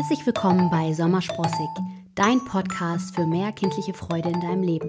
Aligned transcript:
Herzlich 0.00 0.24
willkommen 0.24 0.70
bei 0.70 0.94
Sommersprossig, 0.94 1.68
dein 2.14 2.42
Podcast 2.46 3.14
für 3.14 3.26
mehr 3.26 3.52
kindliche 3.52 3.92
Freude 3.92 4.30
in 4.30 4.40
deinem 4.40 4.62
Leben. 4.62 4.88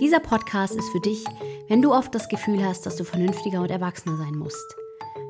Dieser 0.00 0.18
Podcast 0.18 0.74
ist 0.74 0.90
für 0.90 0.98
dich, 0.98 1.24
wenn 1.68 1.80
du 1.80 1.92
oft 1.92 2.12
das 2.12 2.28
Gefühl 2.28 2.64
hast, 2.64 2.84
dass 2.84 2.96
du 2.96 3.04
vernünftiger 3.04 3.60
und 3.60 3.70
erwachsener 3.70 4.16
sein 4.16 4.34
musst. 4.34 4.74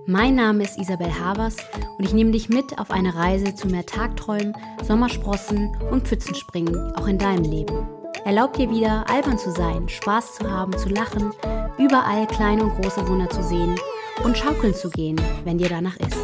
Mein 0.06 0.37
Name 0.37 0.64
ist 0.64 0.79
Isabel 0.79 1.12
Havers 1.21 1.58
und 1.98 2.04
ich 2.06 2.14
nehme 2.14 2.30
dich 2.30 2.48
mit 2.48 2.78
auf 2.78 2.90
eine 2.90 3.14
Reise 3.14 3.54
zu 3.54 3.69
mehr 3.69 3.85
Tagträumen, 3.85 4.56
Sommersprossen 4.82 5.76
und 5.90 6.08
Pfützenspringen, 6.08 6.74
auch 6.96 7.06
in 7.06 7.18
deinem 7.18 7.44
Leben. 7.44 7.86
Erlaub 8.24 8.54
dir 8.54 8.71
wieder, 8.71 9.04
albern 9.10 9.36
zu 9.36 9.50
sein, 9.50 9.86
Spaß 9.86 10.36
zu 10.36 10.50
haben, 10.50 10.78
zu 10.78 10.88
lachen, 10.88 11.30
überall 11.76 12.26
kleine 12.26 12.64
und 12.64 12.80
große 12.80 13.06
Wunder 13.06 13.28
zu 13.28 13.42
sehen 13.42 13.74
und 14.24 14.38
schaukeln 14.38 14.74
zu 14.74 14.88
gehen, 14.88 15.21
wenn 15.44 15.58
dir 15.58 15.68
danach 15.68 15.96
ist. 15.98 16.23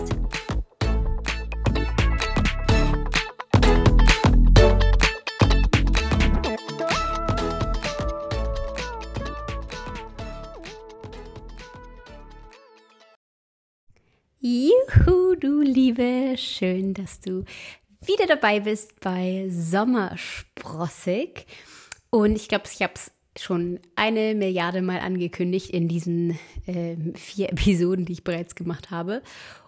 Schön, 16.41 16.95
dass 16.95 17.21
du 17.21 17.45
wieder 18.05 18.27
dabei 18.27 18.61
bist 18.61 18.99
bei 19.01 19.49
Sommersprossig. 19.51 21.47
Und 22.11 22.37
ich 22.37 22.49
glaube, 22.49 22.65
ich 22.73 22.83
habe 22.83 22.95
es 22.95 23.13
schon 23.39 23.79
eine 23.95 24.35
Milliarde 24.35 24.83
Mal 24.83 25.01
angekündigt 25.01 25.71
in 25.71 25.89
diesen 25.89 26.39
äh, 26.67 26.97
vier 27.15 27.49
Episoden, 27.53 28.05
die 28.05 28.15
ich 28.15 28.25
bereits 28.25 28.55
gemacht 28.55 28.91
habe. 28.91 29.23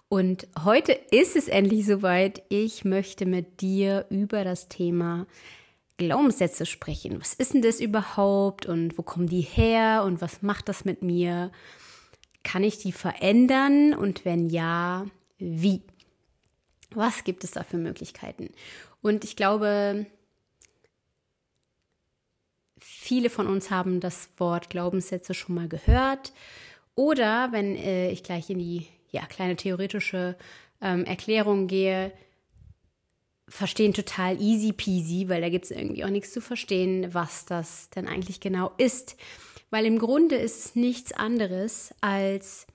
Und 0.09 0.47
heute 0.63 0.91
ist 0.91 1.35
es 1.35 1.47
endlich 1.47 1.85
soweit. 1.85 2.43
Ich 2.49 2.85
möchte 2.85 3.25
mit 3.25 3.61
dir 3.61 4.05
über 4.09 4.43
das 4.43 4.67
Thema 4.67 5.25
Glaubenssätze 5.97 6.65
sprechen. 6.65 7.19
Was 7.19 7.33
ist 7.33 7.53
denn 7.53 7.61
das 7.61 7.79
überhaupt 7.79 8.65
und 8.65 8.97
wo 8.97 9.01
kommen 9.01 9.27
die 9.27 9.41
her 9.41 10.03
und 10.05 10.21
was 10.21 10.41
macht 10.41 10.69
das 10.69 10.85
mit 10.85 11.01
mir? 11.01 11.51
Kann 12.43 12.63
ich 12.63 12.77
die 12.77 12.91
verändern 12.91 13.93
und 13.93 14.25
wenn 14.25 14.49
ja, 14.49 15.05
wie? 15.37 15.81
Was 16.95 17.23
gibt 17.23 17.43
es 17.43 17.51
da 17.51 17.63
für 17.63 17.77
Möglichkeiten? 17.77 18.49
Und 19.01 19.23
ich 19.23 19.35
glaube, 19.35 20.05
viele 22.79 23.29
von 23.29 23.47
uns 23.47 23.69
haben 23.69 23.99
das 23.99 24.29
Wort 24.37 24.69
Glaubenssätze 24.69 25.33
schon 25.33 25.55
mal 25.55 25.67
gehört. 25.67 26.33
Oder 26.95 27.51
wenn 27.51 27.75
äh, 27.75 28.11
ich 28.11 28.23
gleich 28.23 28.49
in 28.49 28.59
die 28.59 28.87
ja, 29.11 29.25
kleine 29.25 29.55
theoretische 29.55 30.37
ähm, 30.81 31.05
Erklärung 31.05 31.67
gehe, 31.67 32.11
verstehen 33.47 33.93
total 33.93 34.41
easy 34.41 34.71
peasy, 34.71 35.29
weil 35.29 35.41
da 35.41 35.49
gibt 35.49 35.65
es 35.65 35.71
irgendwie 35.71 36.03
auch 36.05 36.09
nichts 36.09 36.33
zu 36.33 36.41
verstehen, 36.41 37.13
was 37.13 37.45
das 37.45 37.89
denn 37.91 38.07
eigentlich 38.07 38.39
genau 38.39 38.71
ist. 38.77 39.15
Weil 39.69 39.85
im 39.85 39.99
Grunde 39.99 40.35
ist 40.35 40.65
es 40.65 40.75
nichts 40.75 41.11
anderes 41.13 41.93
als 42.01 42.67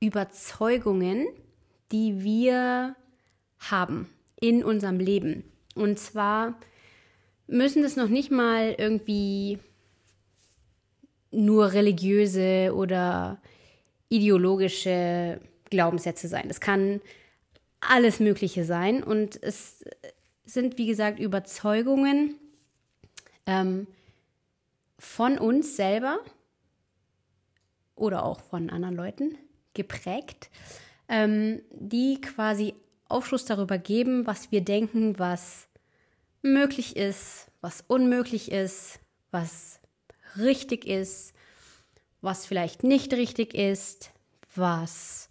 Überzeugungen, 0.00 1.26
die 1.92 2.22
wir 2.22 2.96
haben 3.70 4.08
in 4.40 4.64
unserem 4.64 4.98
Leben. 4.98 5.44
Und 5.74 5.98
zwar 5.98 6.58
müssen 7.46 7.84
es 7.84 7.96
noch 7.96 8.08
nicht 8.08 8.30
mal 8.30 8.74
irgendwie 8.76 9.58
nur 11.30 11.72
religiöse 11.72 12.74
oder 12.74 13.40
ideologische 14.08 15.40
Glaubenssätze 15.70 16.28
sein. 16.28 16.46
Es 16.48 16.60
kann 16.60 17.00
alles 17.80 18.20
Mögliche 18.20 18.64
sein 18.64 19.02
und 19.02 19.42
es 19.42 19.84
sind, 20.44 20.78
wie 20.78 20.86
gesagt, 20.86 21.18
Überzeugungen 21.18 22.36
ähm, 23.46 23.86
von 24.98 25.38
uns 25.38 25.76
selber 25.76 26.18
oder 27.96 28.24
auch 28.24 28.40
von 28.40 28.70
anderen 28.70 28.94
Leuten 28.94 29.36
geprägt, 29.74 30.50
ähm, 31.08 31.60
die 31.70 32.20
quasi 32.20 32.74
Aufschluss 33.08 33.44
darüber 33.44 33.78
geben, 33.78 34.26
was 34.26 34.50
wir 34.52 34.60
denken, 34.60 35.18
was 35.18 35.68
möglich 36.42 36.96
ist, 36.96 37.48
was 37.60 37.84
unmöglich 37.86 38.50
ist, 38.50 39.00
was 39.30 39.80
richtig 40.38 40.86
ist, 40.86 41.34
was 42.20 42.46
vielleicht 42.46 42.82
nicht 42.82 43.12
richtig 43.12 43.54
ist, 43.54 44.12
was 44.54 45.28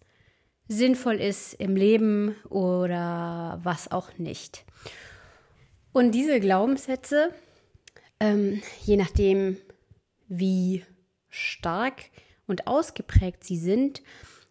sinnvoll 0.67 1.15
ist 1.15 1.53
im 1.53 1.75
Leben 1.75 2.35
oder 2.49 3.59
was 3.63 3.91
auch 3.91 4.17
nicht. 4.17 4.65
Und 5.91 6.11
diese 6.11 6.39
Glaubenssätze, 6.39 7.33
ähm, 8.19 8.61
je 8.83 8.97
nachdem, 8.97 9.57
wie 10.27 10.83
stark 11.29 12.05
und 12.47 12.67
ausgeprägt 12.67 13.43
sie 13.43 13.57
sind, 13.57 14.01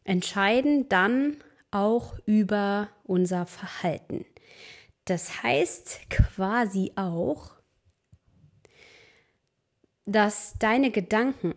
entscheiden 0.04 0.88
dann 0.88 1.36
auch 1.74 2.14
über 2.24 2.88
unser 3.02 3.46
Verhalten. 3.46 4.24
Das 5.04 5.42
heißt 5.42 6.08
quasi 6.08 6.92
auch, 6.96 7.52
dass 10.06 10.54
deine 10.58 10.90
Gedanken 10.90 11.54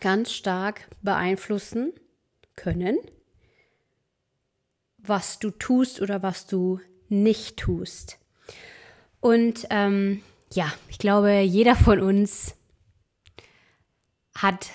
ganz 0.00 0.32
stark 0.32 0.88
beeinflussen 1.02 1.92
können, 2.56 2.98
was 4.98 5.38
du 5.38 5.50
tust 5.50 6.00
oder 6.00 6.22
was 6.22 6.46
du 6.46 6.80
nicht 7.08 7.58
tust. 7.58 8.18
Und 9.20 9.66
ähm, 9.70 10.22
ja, 10.52 10.72
ich 10.88 10.98
glaube, 10.98 11.40
jeder 11.40 11.76
von 11.76 12.00
uns 12.00 12.54
hat 14.34 14.68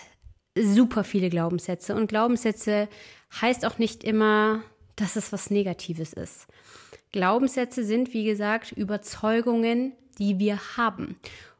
super 0.57 1.03
viele 1.03 1.29
Glaubenssätze. 1.29 1.95
Und 1.95 2.07
Glaubenssätze 2.07 2.87
heißt 3.39 3.65
auch 3.65 3.77
nicht 3.77 4.03
immer, 4.03 4.63
dass 4.95 5.15
es 5.15 5.31
was 5.31 5.49
Negatives 5.49 6.13
ist. 6.13 6.47
Glaubenssätze 7.11 7.83
sind, 7.83 8.13
wie 8.13 8.25
gesagt, 8.25 8.71
Überzeugungen, 8.71 9.93
die 10.17 10.39
wir 10.39 10.77
haben. 10.77 11.17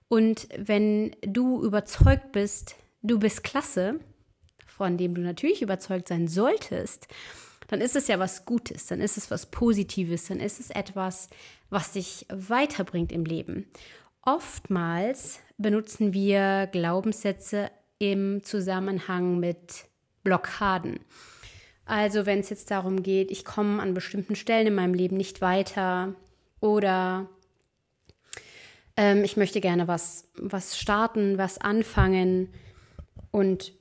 Und 0.08 0.48
wenn 0.58 1.16
du 1.22 1.64
überzeugt 1.64 2.32
bist, 2.32 2.76
du 3.02 3.20
bist 3.20 3.44
klasse, 3.44 4.00
von 4.66 4.98
dem 4.98 5.16
du 5.16 5.22
natürlich 5.22 5.62
überzeugt 5.62 6.08
sein 6.08 6.28
solltest, 6.28 7.08
dann 7.68 7.80
ist 7.80 7.96
es 7.96 8.08
ja 8.08 8.20
was 8.20 8.46
Gutes, 8.46 8.88
dann 8.88 9.00
ist 9.00 9.18
es 9.18 9.32
was 9.32 9.46
Positives, 9.46 10.28
dann 10.28 10.42
ist 10.42 10.60
es 10.60 10.70
etwas, 10.72 11.30
was 11.70 11.94
dich 11.94 12.26
weiterbringt 12.30 13.12
im 13.14 13.24
Leben. 13.24 13.66
Oftmals 14.24 15.40
benutzen 15.58 16.14
wir 16.14 16.68
Glaubenssätze 16.72 17.72
im 17.98 18.44
Zusammenhang 18.44 19.40
mit 19.40 19.86
Blockaden. 20.24 21.00
Also 21.86 22.26
wenn 22.26 22.40
es 22.40 22.50
jetzt 22.50 22.72
darum 22.72 23.04
geht, 23.04 23.32
ich 23.32 23.44
komme 23.44 23.82
an 23.82 23.94
bestimmten 23.94 24.36
Stellen 24.36 24.68
in 24.68 24.76
meinem 24.76 24.94
Leben 24.94 25.18
nicht 25.18 25.42
weiter 25.42 26.16
oder 26.60 27.28
ähm, 28.96 29.24
ich 29.24 29.38
möchte 29.38 29.62
gerne 29.62 29.88
was, 29.88 30.30
was 30.36 30.78
starten, 30.78 31.38
was 31.38 31.58
anfangen 31.58 32.54
und 33.32 33.74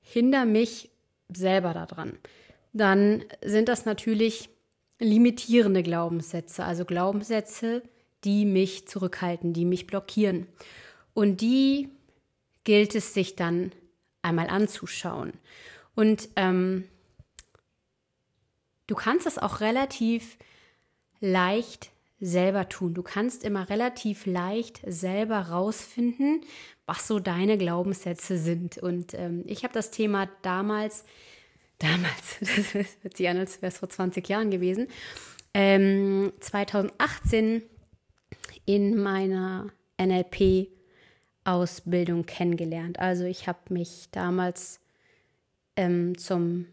hinder 0.00 0.44
mich 0.44 0.90
selber 1.28 1.74
daran, 1.74 2.18
dann 2.72 3.24
sind 3.44 3.68
das 3.68 3.84
natürlich 3.84 4.48
limitierende 4.98 5.82
Glaubenssätze, 5.82 6.64
also 6.64 6.84
Glaubenssätze, 6.84 7.82
die 8.24 8.44
mich 8.44 8.88
zurückhalten, 8.88 9.52
die 9.52 9.64
mich 9.64 9.86
blockieren. 9.86 10.46
Und 11.12 11.40
die 11.40 11.90
gilt 12.64 12.94
es 12.94 13.12
sich 13.12 13.36
dann 13.36 13.72
einmal 14.22 14.48
anzuschauen. 14.48 15.34
Und 15.94 16.28
ähm, 16.36 16.84
du 18.86 18.94
kannst 18.94 19.26
das 19.26 19.38
auch 19.38 19.60
relativ 19.60 20.38
leicht 21.20 21.90
selber 22.20 22.68
tun. 22.68 22.94
Du 22.94 23.02
kannst 23.02 23.42
immer 23.44 23.68
relativ 23.68 24.24
leicht 24.26 24.80
selber 24.86 25.40
rausfinden, 25.40 26.42
was 26.86 27.06
so 27.06 27.20
deine 27.20 27.58
Glaubenssätze 27.58 28.38
sind. 28.38 28.78
Und 28.78 29.12
ähm, 29.14 29.42
ich 29.46 29.64
habe 29.64 29.74
das 29.74 29.90
Thema 29.90 30.30
damals, 30.42 31.04
damals, 31.78 32.38
das 32.40 32.74
wird 32.74 33.16
sich 33.16 33.28
an, 33.28 33.38
als 33.38 33.62
wäre 33.62 33.72
es 33.72 33.78
vor 33.78 33.88
20 33.88 34.28
Jahren 34.28 34.50
gewesen, 34.50 34.88
ähm, 35.52 36.32
2018 36.40 37.62
in 38.64 39.00
meiner 39.00 39.68
NLP-Ausbildung 40.00 42.26
kennengelernt. 42.26 42.98
Also 42.98 43.22
ich 43.24 43.46
habe 43.46 43.72
mich 43.72 44.08
damals 44.10 44.80
ähm, 45.76 46.16
zum 46.18 46.66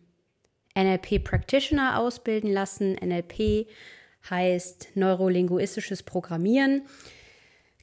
NLP 0.77 1.23
Practitioner 1.23 1.99
ausbilden 1.99 2.51
lassen. 2.51 2.95
NLP 2.95 3.67
heißt 4.29 4.89
neurolinguistisches 4.95 6.03
Programmieren. 6.03 6.83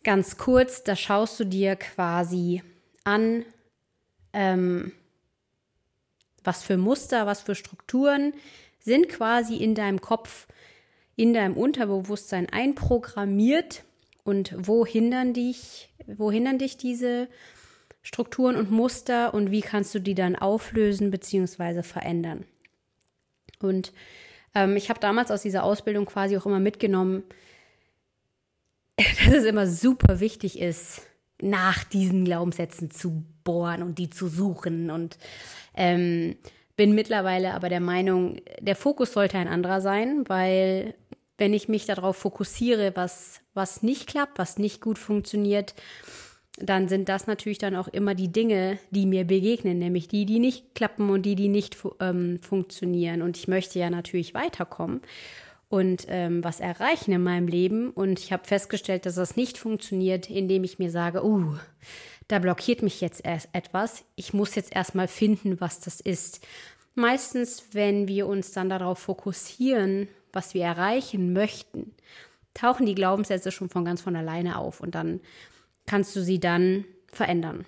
Ganz 0.05 0.37
kurz, 0.37 0.85
da 0.85 0.97
schaust 0.97 1.39
du 1.41 1.45
dir 1.45 1.77
quasi 1.77 2.63
an, 3.05 3.45
ähm, 4.33 4.93
was 6.45 6.63
für 6.63 6.77
Muster, 6.77 7.27
was 7.27 7.43
für 7.43 7.55
Strukturen 7.55 8.33
sind 8.79 9.09
quasi 9.09 9.57
in 9.57 9.75
deinem 9.75 10.01
Kopf 10.01 10.47
in 11.19 11.35
deinem 11.35 11.57
Unterbewusstsein 11.57 12.49
einprogrammiert 12.49 13.83
und 14.23 14.55
wo 14.57 14.87
hindern 14.87 15.33
dich, 15.33 15.89
wo 16.07 16.31
hindern 16.31 16.59
dich 16.59 16.77
diese 16.77 17.29
Strukturen 18.03 18.57
und 18.57 18.71
Muster 18.71 19.35
und 19.35 19.51
wie 19.51 19.61
kannst 19.61 19.95
du 19.95 19.99
die 19.99 20.15
dann 20.15 20.37
auflösen 20.37 21.11
bzw. 21.11 21.83
verändern. 21.83 22.45
Und 23.61 23.93
ähm, 24.55 24.77
ich 24.77 24.89
habe 24.89 25.01
damals 25.01 25.31
aus 25.31 25.43
dieser 25.43 25.65
Ausbildung 25.65 26.07
quasi 26.07 26.37
auch 26.37 26.47
immer 26.47 26.61
mitgenommen, 26.61 27.23
dass 28.97 29.35
es 29.35 29.45
immer 29.45 29.67
super 29.67 30.21
wichtig 30.21 30.59
ist, 30.59 31.03
nach 31.41 31.85
diesen 31.85 32.25
Glaubenssätzen 32.25 32.91
zu 32.91 33.25
bohren 33.45 33.83
und 33.83 33.99
die 33.99 34.11
zu 34.11 34.29
suchen. 34.29 34.91
Und 34.91 35.19
ähm, 35.75 36.37
bin 36.77 36.95
mittlerweile 36.95 37.55
aber 37.55 37.69
der 37.69 37.81
Meinung, 37.81 38.41
der 38.61 38.77
Fokus 38.77 39.13
sollte 39.13 39.39
ein 39.39 39.49
anderer 39.49 39.81
sein, 39.81 40.25
weil 40.29 40.95
wenn 41.37 41.55
ich 41.55 41.69
mich 41.69 41.87
darauf 41.87 42.17
fokussiere, 42.17 42.93
was, 42.97 43.41
was 43.55 43.83
nicht 43.83 44.09
klappt, 44.09 44.39
was 44.39 44.59
nicht 44.59 44.81
gut 44.81 44.99
funktioniert, 44.99 45.75
dann 46.61 46.89
sind 46.89 47.09
das 47.09 47.27
natürlich 47.27 47.59
dann 47.59 47.77
auch 47.77 47.89
immer 47.89 48.15
die 48.15 48.33
Dinge, 48.33 48.79
die 48.91 49.07
mir 49.07 49.25
begegnen, 49.25 49.79
nämlich 49.79 50.09
die, 50.09 50.27
die 50.27 50.39
nicht 50.39 50.75
klappen 50.75 51.11
und 51.11 51.23
die, 51.23 51.35
die 51.35 51.49
nicht 51.49 51.77
ähm, 52.01 52.41
funktionieren. 52.41 53.23
Und 53.23 53.37
ich 53.37 53.49
möchte 53.49 53.79
ja 53.79 53.91
natürlich 53.91 54.35
weiterkommen 54.35 55.01
und 55.69 56.07
ähm, 56.09 56.43
was 56.43 56.61
erreichen 56.61 57.13
in 57.13 57.23
meinem 57.23 57.49
Leben. 57.49 57.91
Und 57.91 58.19
ich 58.19 58.33
habe 58.33 58.47
festgestellt, 58.47 59.07
dass 59.07 59.17
das 59.17 59.37
nicht 59.37 59.59
funktioniert, 59.59 60.31
indem 60.31 60.65
ich 60.65 60.79
mir 60.79 60.91
sage, 60.91 61.25
uh, 61.25 61.55
da 62.29 62.39
blockiert 62.39 62.83
mich 62.83 63.01
jetzt 63.01 63.25
erst 63.25 63.49
etwas. 63.53 64.05
Ich 64.17 64.33
muss 64.33 64.55
jetzt 64.55 64.75
erstmal 64.75 65.09
finden, 65.09 65.61
was 65.61 65.81
das 65.81 66.01
ist. 66.01 66.47
Meistens, 66.95 67.69
wenn 67.73 68.09
wir 68.09 68.27
uns 68.27 68.53
dann 68.53 68.69
darauf 68.69 68.99
fokussieren, 68.99 70.09
was 70.33 70.53
wir 70.53 70.65
erreichen 70.65 71.33
möchten, 71.33 71.95
tauchen 72.55 72.87
die 72.87 72.95
Glaubenssätze 72.95 73.53
schon 73.53 73.69
von 73.69 73.85
ganz 73.85 74.03
von 74.03 74.17
alleine 74.17 74.59
auf 74.59 74.81
und 74.81 74.95
dann 74.95 75.21
kannst 75.89 76.15
du 76.15 76.23
sie 76.23 76.39
dann 76.39 76.85
verändern. 77.11 77.65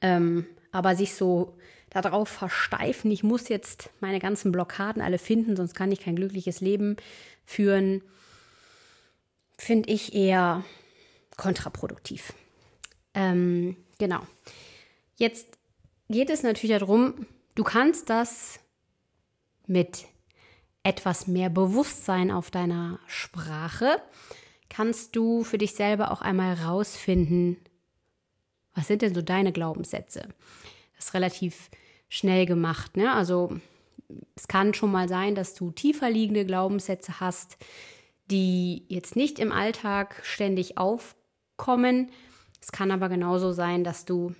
Ähm, 0.00 0.46
aber 0.72 0.96
sich 0.96 1.14
so 1.14 1.56
darauf 1.90 2.28
versteifen, 2.28 3.10
ich 3.10 3.22
muss 3.22 3.48
jetzt 3.48 3.90
meine 4.00 4.18
ganzen 4.18 4.50
Blockaden 4.50 5.02
alle 5.02 5.18
finden, 5.18 5.54
sonst 5.54 5.74
kann 5.74 5.92
ich 5.92 6.00
kein 6.00 6.16
glückliches 6.16 6.60
Leben 6.60 6.96
führen, 7.44 8.02
finde 9.58 9.90
ich 9.90 10.14
eher 10.14 10.64
kontraproduktiv. 11.36 12.32
Ähm, 13.14 13.76
genau. 13.98 14.20
Jetzt 15.16 15.46
geht 16.08 16.30
es 16.30 16.42
natürlich 16.42 16.78
darum, 16.78 17.26
du 17.54 17.62
kannst 17.62 18.08
das 18.08 18.58
mit 19.66 20.06
etwas 20.82 21.26
mehr 21.26 21.50
Bewusstsein 21.50 22.30
auf 22.30 22.50
deiner 22.50 23.00
Sprache, 23.06 24.00
kannst 24.68 25.16
du 25.16 25.44
für 25.44 25.58
dich 25.58 25.74
selber 25.74 26.10
auch 26.10 26.20
einmal 26.20 26.54
rausfinden, 26.54 27.56
was 28.74 28.86
sind 28.86 29.02
denn 29.02 29.14
so 29.14 29.22
deine 29.22 29.52
Glaubenssätze? 29.52 30.28
Das 30.96 31.06
ist 31.06 31.14
relativ 31.14 31.70
schnell 32.08 32.46
gemacht. 32.46 32.96
Ne? 32.96 33.12
Also 33.12 33.58
es 34.36 34.48
kann 34.48 34.74
schon 34.74 34.92
mal 34.92 35.08
sein, 35.08 35.34
dass 35.34 35.54
du 35.54 35.70
tiefer 35.70 36.10
liegende 36.10 36.44
Glaubenssätze 36.44 37.20
hast, 37.20 37.56
die 38.30 38.84
jetzt 38.88 39.16
nicht 39.16 39.38
im 39.38 39.52
Alltag 39.52 40.20
ständig 40.22 40.78
aufkommen. 40.78 42.10
Es 42.60 42.72
kann 42.72 42.90
aber 42.90 43.08
genauso 43.08 43.52
sein, 43.52 43.84
dass 43.84 44.04
du 44.04 44.34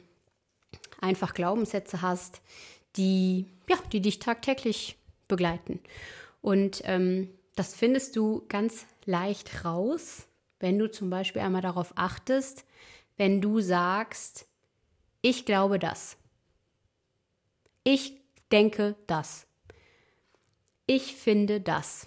einfach 1.00 1.34
Glaubenssätze 1.34 2.02
hast, 2.02 2.40
die, 2.96 3.46
ja, 3.68 3.76
die 3.92 4.00
dich 4.00 4.18
tagtäglich 4.18 4.96
begleiten. 5.26 5.80
Und 6.40 6.82
ähm, 6.84 7.30
das 7.54 7.74
findest 7.74 8.16
du 8.16 8.44
ganz 8.48 8.86
leicht 9.08 9.64
raus, 9.64 10.28
wenn 10.60 10.78
du 10.78 10.90
zum 10.90 11.10
Beispiel 11.10 11.42
einmal 11.42 11.62
darauf 11.62 11.92
achtest, 11.96 12.64
wenn 13.16 13.40
du 13.40 13.60
sagst, 13.60 14.46
ich 15.22 15.44
glaube 15.44 15.78
das. 15.78 16.16
Ich 17.84 18.20
denke 18.52 18.94
das. 19.06 19.46
Ich 20.86 21.16
finde 21.16 21.60
das. 21.60 22.06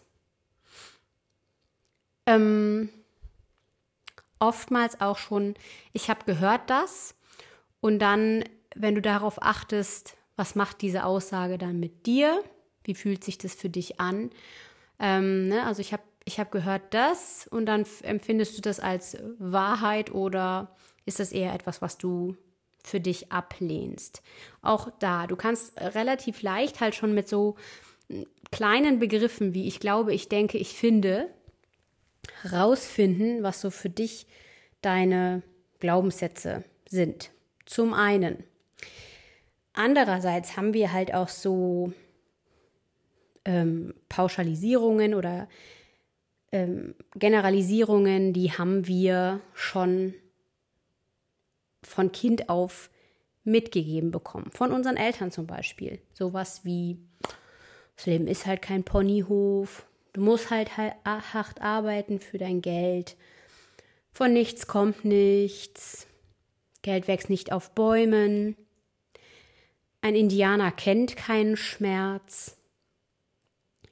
Ähm, 2.25 2.89
oftmals 4.39 5.01
auch 5.01 5.18
schon, 5.18 5.56
ich 5.94 6.09
habe 6.09 6.25
gehört 6.25 6.69
das. 6.69 7.15
Und 7.80 8.00
dann, 8.00 8.44
wenn 8.75 8.95
du 8.95 9.01
darauf 9.01 9.42
achtest, 9.42 10.15
was 10.36 10.56
macht 10.56 10.81
diese 10.81 11.03
Aussage 11.03 11.57
dann 11.57 11.80
mit 11.80 12.06
dir? 12.06 12.44
Wie 12.83 12.95
fühlt 12.95 13.24
sich 13.24 13.38
das 13.38 13.56
für 13.56 13.69
dich 13.69 14.00
an? 14.00 14.30
Ähm, 15.00 15.48
ne? 15.48 15.65
Also 15.65 15.81
ich 15.81 15.94
habe 15.94 16.03
ich 16.25 16.39
hab 16.39 16.51
gehört 16.51 16.94
das 16.94 17.47
und 17.47 17.65
dann 17.65 17.85
empfindest 18.03 18.57
du 18.57 18.62
das 18.62 18.79
als 18.79 19.18
Wahrheit 19.39 20.12
oder 20.12 20.75
ist 21.06 21.19
das 21.19 21.31
eher 21.31 21.53
etwas, 21.53 21.81
was 21.81 21.97
du 21.97 22.35
für 22.83 23.00
dich 23.00 23.31
ablehnst. 23.31 24.21
Auch 24.62 24.91
da, 25.00 25.27
du 25.27 25.35
kannst 25.35 25.79
relativ 25.79 26.41
leicht 26.41 26.79
halt 26.79 26.95
schon 26.95 27.13
mit 27.13 27.27
so 27.27 27.56
kleinen 28.51 29.00
Begriffen 29.00 29.53
wie 29.53 29.68
ich 29.68 29.79
glaube, 29.79 30.13
ich 30.13 30.29
denke, 30.29 30.57
ich 30.57 30.73
finde, 30.73 31.29
rausfinden, 32.51 33.44
was 33.44 33.62
so 33.62 33.69
für 33.69 33.89
dich 33.89 34.27
deine 34.81 35.44
Glaubenssätze 35.79 36.63
sind. 36.88 37.31
Zum 37.65 37.94
einen. 37.94 38.44
Andererseits 39.74 40.57
haben 40.57 40.74
wir 40.74 40.91
halt 40.91 41.13
auch 41.13 41.29
so 41.29 41.94
ähm, 43.45 43.94
Pauschalisierungen 44.09 45.13
oder 45.13 45.47
ähm, 46.51 46.95
Generalisierungen, 47.15 48.33
die 48.33 48.51
haben 48.51 48.88
wir 48.88 49.42
schon 49.53 50.13
von 51.83 52.12
Kind 52.12 52.50
auf 52.50 52.89
mitgegeben 53.44 54.12
bekommen. 54.12 54.51
Von 54.51 54.71
unseren 54.71 54.98
Eltern 54.98 55.31
zum 55.31 55.48
Beispiel. 55.48 56.00
Sowas 56.13 56.63
wie, 56.63 57.00
das 57.95 58.06
Leben 58.06 58.27
ist 58.27 58.45
halt 58.45 58.62
kein 58.62 58.83
Ponyhof. 58.83 59.86
Du 60.13 60.21
musst 60.21 60.51
halt, 60.51 60.77
halt 60.77 60.94
hart 61.06 61.62
arbeiten 61.62 62.19
für 62.19 62.38
dein 62.38 62.62
Geld. 62.62 63.15
Von 64.12 64.33
nichts 64.33 64.68
kommt 64.68 65.06
nichts. 65.06 66.06
Geld 66.81 67.07
wächst 67.07 67.30
nicht 67.30 67.51
auf 67.51 67.71
Bäumen. 67.71 68.57
Ein 70.01 70.15
Indianer 70.15 70.71
kennt 70.71 71.15
keinen 71.15 71.56
Schmerz. 71.56 72.57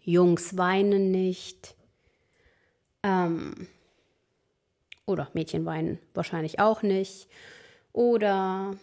Jungs 0.02 0.58
weinen 0.58 1.12
nicht. 1.12 1.76
Ähm, 3.04 3.68
oder 5.06 5.30
Mädchen 5.34 5.66
weinen 5.66 6.00
wahrscheinlich 6.14 6.60
auch 6.60 6.84
nicht. 6.84 7.28
Oder 7.94 8.78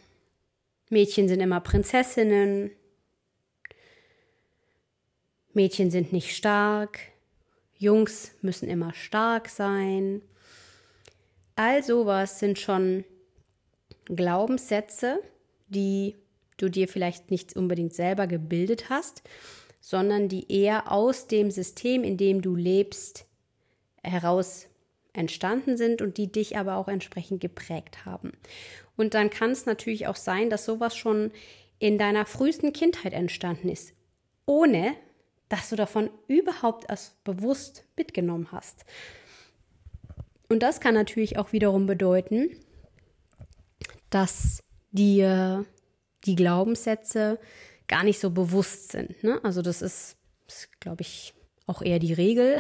Mädchen 0.90 1.28
sind 1.28 1.40
immer 1.40 1.60
Prinzessinnen. 1.60 2.70
Mädchen 5.52 5.90
sind 5.90 6.12
nicht 6.12 6.36
stark. 6.36 6.98
Jungs 7.78 8.32
müssen 8.42 8.68
immer 8.68 8.92
stark 8.94 9.48
sein. 9.48 10.22
All 11.54 11.82
sowas 11.82 12.38
sind 12.38 12.58
schon 12.58 13.04
Glaubenssätze, 14.04 15.20
die 15.68 16.16
du 16.56 16.68
dir 16.68 16.88
vielleicht 16.88 17.30
nicht 17.30 17.56
unbedingt 17.56 17.94
selber 17.94 18.26
gebildet 18.26 18.88
hast, 18.88 19.22
sondern 19.80 20.28
die 20.28 20.50
eher 20.50 20.90
aus 20.90 21.26
dem 21.26 21.50
System, 21.50 22.02
in 22.04 22.16
dem 22.16 22.42
du 22.42 22.54
lebst, 22.54 23.26
heraus 24.06 24.68
entstanden 25.12 25.76
sind 25.76 26.02
und 26.02 26.18
die 26.18 26.30
dich 26.30 26.56
aber 26.56 26.76
auch 26.76 26.88
entsprechend 26.88 27.40
geprägt 27.40 28.04
haben. 28.04 28.32
Und 28.96 29.14
dann 29.14 29.30
kann 29.30 29.50
es 29.50 29.66
natürlich 29.66 30.06
auch 30.06 30.16
sein, 30.16 30.50
dass 30.50 30.64
sowas 30.64 30.96
schon 30.96 31.32
in 31.78 31.98
deiner 31.98 32.26
frühesten 32.26 32.72
Kindheit 32.72 33.12
entstanden 33.12 33.68
ist, 33.68 33.92
ohne 34.46 34.94
dass 35.48 35.68
du 35.68 35.76
davon 35.76 36.10
überhaupt 36.28 36.88
erst 36.88 37.22
bewusst 37.24 37.84
mitgenommen 37.96 38.48
hast. 38.50 38.84
Und 40.48 40.62
das 40.62 40.80
kann 40.80 40.94
natürlich 40.94 41.38
auch 41.38 41.52
wiederum 41.52 41.86
bedeuten, 41.86 42.50
dass 44.10 44.62
dir 44.92 45.64
die 46.24 46.36
Glaubenssätze 46.36 47.38
gar 47.88 48.02
nicht 48.02 48.18
so 48.18 48.30
bewusst 48.30 48.92
sind. 48.92 49.22
Ne? 49.22 49.40
Also 49.44 49.62
das 49.62 49.82
ist, 49.82 50.16
ist 50.46 50.68
glaube 50.80 51.02
ich, 51.02 51.34
auch 51.66 51.82
eher 51.82 51.98
die 51.98 52.12
Regel, 52.12 52.58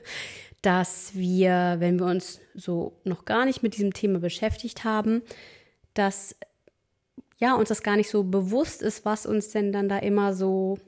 dass 0.66 1.14
wir, 1.14 1.76
wenn 1.78 2.00
wir 2.00 2.06
uns 2.06 2.40
so 2.56 2.98
noch 3.04 3.24
gar 3.24 3.44
nicht 3.44 3.62
mit 3.62 3.74
diesem 3.74 3.92
Thema 3.92 4.18
beschäftigt 4.18 4.82
haben, 4.82 5.22
dass 5.94 6.34
ja 7.38 7.54
uns 7.54 7.68
das 7.68 7.84
gar 7.84 7.94
nicht 7.94 8.10
so 8.10 8.24
bewusst 8.24 8.82
ist, 8.82 9.04
was 9.04 9.26
uns 9.26 9.50
denn 9.50 9.70
dann 9.70 9.88
da 9.88 9.98
immer 9.98 10.34
so 10.34 10.80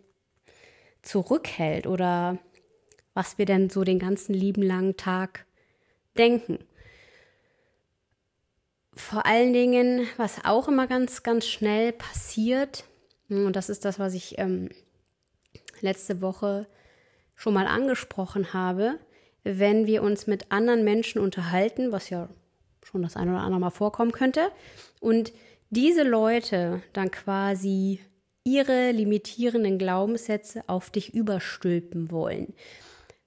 zurückhält 1.02 1.86
oder 1.86 2.38
was 3.14 3.38
wir 3.38 3.46
denn 3.46 3.70
so 3.70 3.84
den 3.84 4.00
ganzen 4.00 4.34
lieben 4.34 4.62
langen 4.62 4.96
Tag 4.96 5.46
denken. 6.16 6.58
Vor 8.94 9.26
allen 9.26 9.52
Dingen, 9.52 10.08
was 10.16 10.44
auch 10.44 10.66
immer 10.66 10.88
ganz, 10.88 11.22
ganz 11.22 11.46
schnell 11.46 11.92
passiert, 11.92 12.82
und 13.28 13.54
das 13.54 13.68
ist 13.68 13.84
das, 13.84 14.00
was 14.00 14.14
ich 14.14 14.38
ähm, 14.38 14.70
letzte 15.82 16.20
Woche 16.20 16.66
schon 17.36 17.54
mal 17.54 17.68
angesprochen 17.68 18.52
habe, 18.52 18.98
wenn 19.56 19.86
wir 19.86 20.02
uns 20.02 20.26
mit 20.26 20.52
anderen 20.52 20.84
Menschen 20.84 21.20
unterhalten, 21.20 21.90
was 21.90 22.10
ja 22.10 22.28
schon 22.84 23.02
das 23.02 23.16
ein 23.16 23.30
oder 23.30 23.40
andere 23.40 23.60
Mal 23.60 23.70
vorkommen 23.70 24.12
könnte, 24.12 24.50
und 25.00 25.32
diese 25.70 26.02
Leute 26.02 26.82
dann 26.92 27.10
quasi 27.10 28.00
ihre 28.44 28.90
limitierenden 28.92 29.78
Glaubenssätze 29.78 30.62
auf 30.66 30.90
dich 30.90 31.14
überstülpen 31.14 32.10
wollen. 32.10 32.54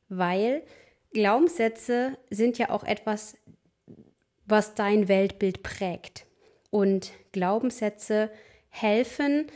Weil 0.10 0.64
Glaubenssätze 1.12 2.18
sind 2.30 2.58
ja 2.58 2.70
auch 2.70 2.84
etwas, 2.84 3.36
was 4.46 4.76
dein 4.76 5.08
Weltbild 5.08 5.64
prägt. 5.64 6.26
Und 6.70 7.12
Glaubenssätze 7.32 8.30
helfen 8.70 9.48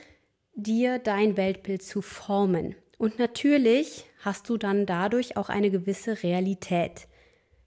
dir, 0.54 1.00
dein 1.00 1.38
Weltbild 1.38 1.84
zu 1.84 2.02
formen. 2.02 2.76
Und 2.98 3.20
natürlich 3.20 4.06
hast 4.26 4.50
du 4.50 4.58
dann 4.58 4.86
dadurch 4.86 5.38
auch 5.38 5.50
eine 5.50 5.70
gewisse 5.70 6.24
Realität. 6.24 7.08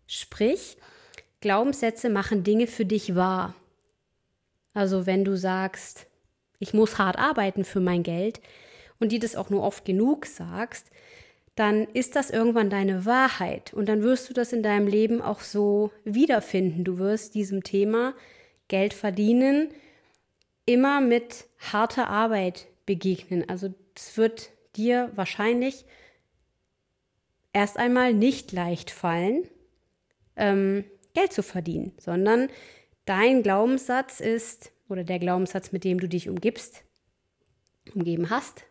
Sprich, 0.06 0.76
Glaubenssätze 1.40 2.10
machen 2.10 2.42
Dinge 2.42 2.66
für 2.66 2.84
dich 2.84 3.14
wahr. 3.14 3.54
Also 4.74 5.06
wenn 5.06 5.24
du 5.24 5.36
sagst, 5.36 6.06
ich 6.58 6.74
muss 6.74 6.98
hart 6.98 7.16
arbeiten 7.18 7.64
für 7.64 7.80
mein 7.80 8.02
Geld 8.02 8.40
und 8.98 9.12
dir 9.12 9.20
das 9.20 9.36
auch 9.36 9.50
nur 9.50 9.62
oft 9.62 9.84
genug 9.84 10.26
sagst, 10.26 10.90
dann 11.54 11.84
ist 11.88 12.14
das 12.14 12.30
irgendwann 12.30 12.70
deine 12.70 13.04
Wahrheit 13.04 13.72
und 13.74 13.88
dann 13.88 14.02
wirst 14.02 14.28
du 14.28 14.34
das 14.34 14.52
in 14.52 14.62
deinem 14.62 14.86
Leben 14.86 15.20
auch 15.20 15.40
so 15.40 15.90
wiederfinden. 16.04 16.84
Du 16.84 16.98
wirst 16.98 17.34
diesem 17.34 17.64
Thema 17.64 18.14
Geld 18.68 18.94
verdienen 18.94 19.68
immer 20.66 21.00
mit 21.00 21.46
harter 21.58 22.08
Arbeit 22.08 22.66
begegnen. 22.86 23.48
Also 23.48 23.72
es 23.96 24.16
wird 24.16 24.50
dir 24.76 25.10
wahrscheinlich 25.14 25.84
erst 27.58 27.76
einmal 27.76 28.14
nicht 28.14 28.52
leicht 28.52 28.92
fallen, 28.92 29.42
ähm, 30.36 30.84
Geld 31.12 31.32
zu 31.32 31.42
verdienen, 31.42 31.92
sondern 31.98 32.50
dein 33.04 33.42
Glaubenssatz 33.42 34.20
ist, 34.20 34.70
oder 34.88 35.02
der 35.02 35.18
Glaubenssatz, 35.18 35.72
mit 35.72 35.82
dem 35.82 35.98
du 35.98 36.08
dich 36.08 36.28
umgibst, 36.28 36.84
umgeben 37.94 38.30
hast, 38.30 38.64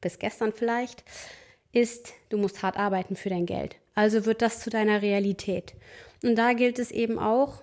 bis 0.00 0.20
gestern 0.20 0.52
vielleicht, 0.52 1.02
ist, 1.72 2.14
du 2.28 2.38
musst 2.38 2.62
hart 2.62 2.76
arbeiten 2.76 3.16
für 3.16 3.28
dein 3.28 3.44
Geld. 3.44 3.74
Also 3.96 4.24
wird 4.24 4.40
das 4.40 4.60
zu 4.60 4.70
deiner 4.70 5.02
Realität. 5.02 5.74
Und 6.22 6.36
da 6.36 6.52
gilt 6.52 6.78
es 6.78 6.92
eben 6.92 7.18
auch, 7.18 7.60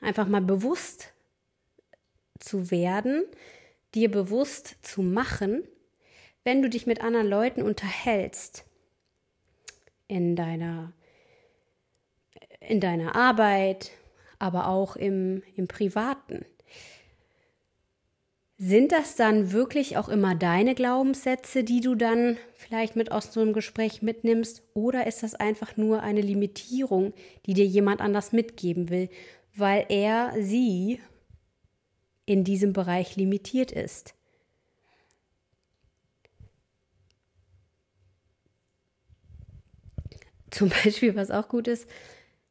einfach 0.00 0.26
mal 0.26 0.42
bewusst 0.42 1.14
zu 2.40 2.72
werden, 2.72 3.24
dir 3.94 4.10
bewusst 4.10 4.76
zu 4.82 5.02
machen, 5.02 5.62
wenn 6.42 6.62
du 6.62 6.68
dich 6.68 6.86
mit 6.86 7.00
anderen 7.00 7.28
Leuten 7.28 7.62
unterhältst, 7.62 8.64
in 10.08 10.36
deiner, 10.36 10.92
in 12.60 12.80
deiner 12.80 13.14
Arbeit, 13.16 13.90
aber 14.38 14.68
auch 14.68 14.96
im, 14.96 15.42
im 15.56 15.68
Privaten. 15.68 16.44
Sind 18.56 18.92
das 18.92 19.16
dann 19.16 19.50
wirklich 19.50 19.96
auch 19.96 20.08
immer 20.08 20.36
deine 20.36 20.76
Glaubenssätze, 20.76 21.64
die 21.64 21.80
du 21.80 21.96
dann 21.96 22.36
vielleicht 22.54 22.94
mit 22.94 23.10
aus 23.10 23.32
so 23.32 23.40
einem 23.40 23.52
Gespräch 23.52 24.00
mitnimmst? 24.00 24.62
Oder 24.74 25.08
ist 25.08 25.24
das 25.24 25.34
einfach 25.34 25.76
nur 25.76 26.02
eine 26.02 26.20
Limitierung, 26.20 27.14
die 27.46 27.54
dir 27.54 27.66
jemand 27.66 28.00
anders 28.00 28.32
mitgeben 28.32 28.90
will, 28.90 29.08
weil 29.56 29.86
er 29.88 30.32
sie 30.40 31.00
in 32.26 32.44
diesem 32.44 32.72
Bereich 32.72 33.16
limitiert 33.16 33.72
ist? 33.72 34.13
Zum 40.54 40.68
Beispiel, 40.84 41.16
was 41.16 41.30
auch 41.30 41.48
gut 41.48 41.68
ist, 41.68 41.88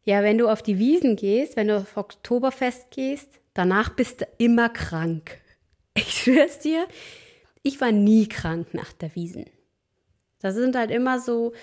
ja, 0.04 0.22
wenn 0.22 0.38
du 0.38 0.50
auf 0.50 0.62
die 0.62 0.78
Wiesen 0.78 1.16
gehst, 1.16 1.56
wenn 1.56 1.70
du 1.70 1.78
auf 1.78 1.96
Oktoberfest 1.96 2.92
gehst, 2.92 3.30
danach 3.54 3.90
bist 3.90 4.22
du 4.22 4.28
immer 4.38 4.70
krank. 4.70 5.40
Ich 5.96 6.24
schwör's 6.24 6.58
dir, 6.58 6.88
ich 7.62 7.80
war 7.80 7.92
nie 7.92 8.28
krank 8.28 8.74
nach 8.74 8.94
der 8.94 9.14
Wiesen. 9.16 9.46
Das 10.40 10.56
sind 10.56 10.76
halt 10.76 10.90
immer 10.90 11.20
so, 11.20 11.54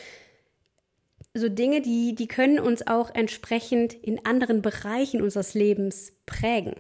so 1.35 1.49
Dinge, 1.49 1.83
die, 1.83 2.15
die 2.15 2.29
können 2.29 2.61
uns 2.61 2.87
auch 2.87 3.13
entsprechend 3.13 3.93
in 3.93 4.25
anderen 4.25 4.63
Bereichen 4.63 5.21
unseres 5.21 5.55
Lebens 5.55 6.13
prägen. 6.27 6.77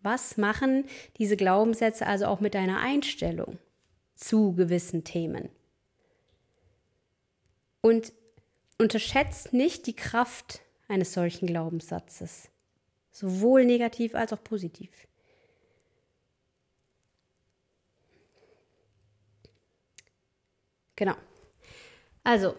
Was 0.00 0.36
machen 0.36 0.84
diese 1.16 1.36
Glaubenssätze 1.36 2.08
also 2.08 2.26
auch 2.26 2.40
mit 2.40 2.54
deiner 2.54 2.80
Einstellung 2.80 3.60
zu 4.16 4.52
gewissen 4.52 5.04
Themen? 5.04 5.48
Und 7.82 8.12
unterschätzt 8.78 9.52
nicht 9.52 9.86
die 9.86 9.96
Kraft 9.96 10.60
eines 10.88 11.12
solchen 11.12 11.46
Glaubenssatzes. 11.46 12.50
Sowohl 13.12 13.64
negativ 13.64 14.14
als 14.14 14.32
auch 14.32 14.42
positiv. 14.42 14.90
Genau. 20.96 21.14
Also, 22.24 22.54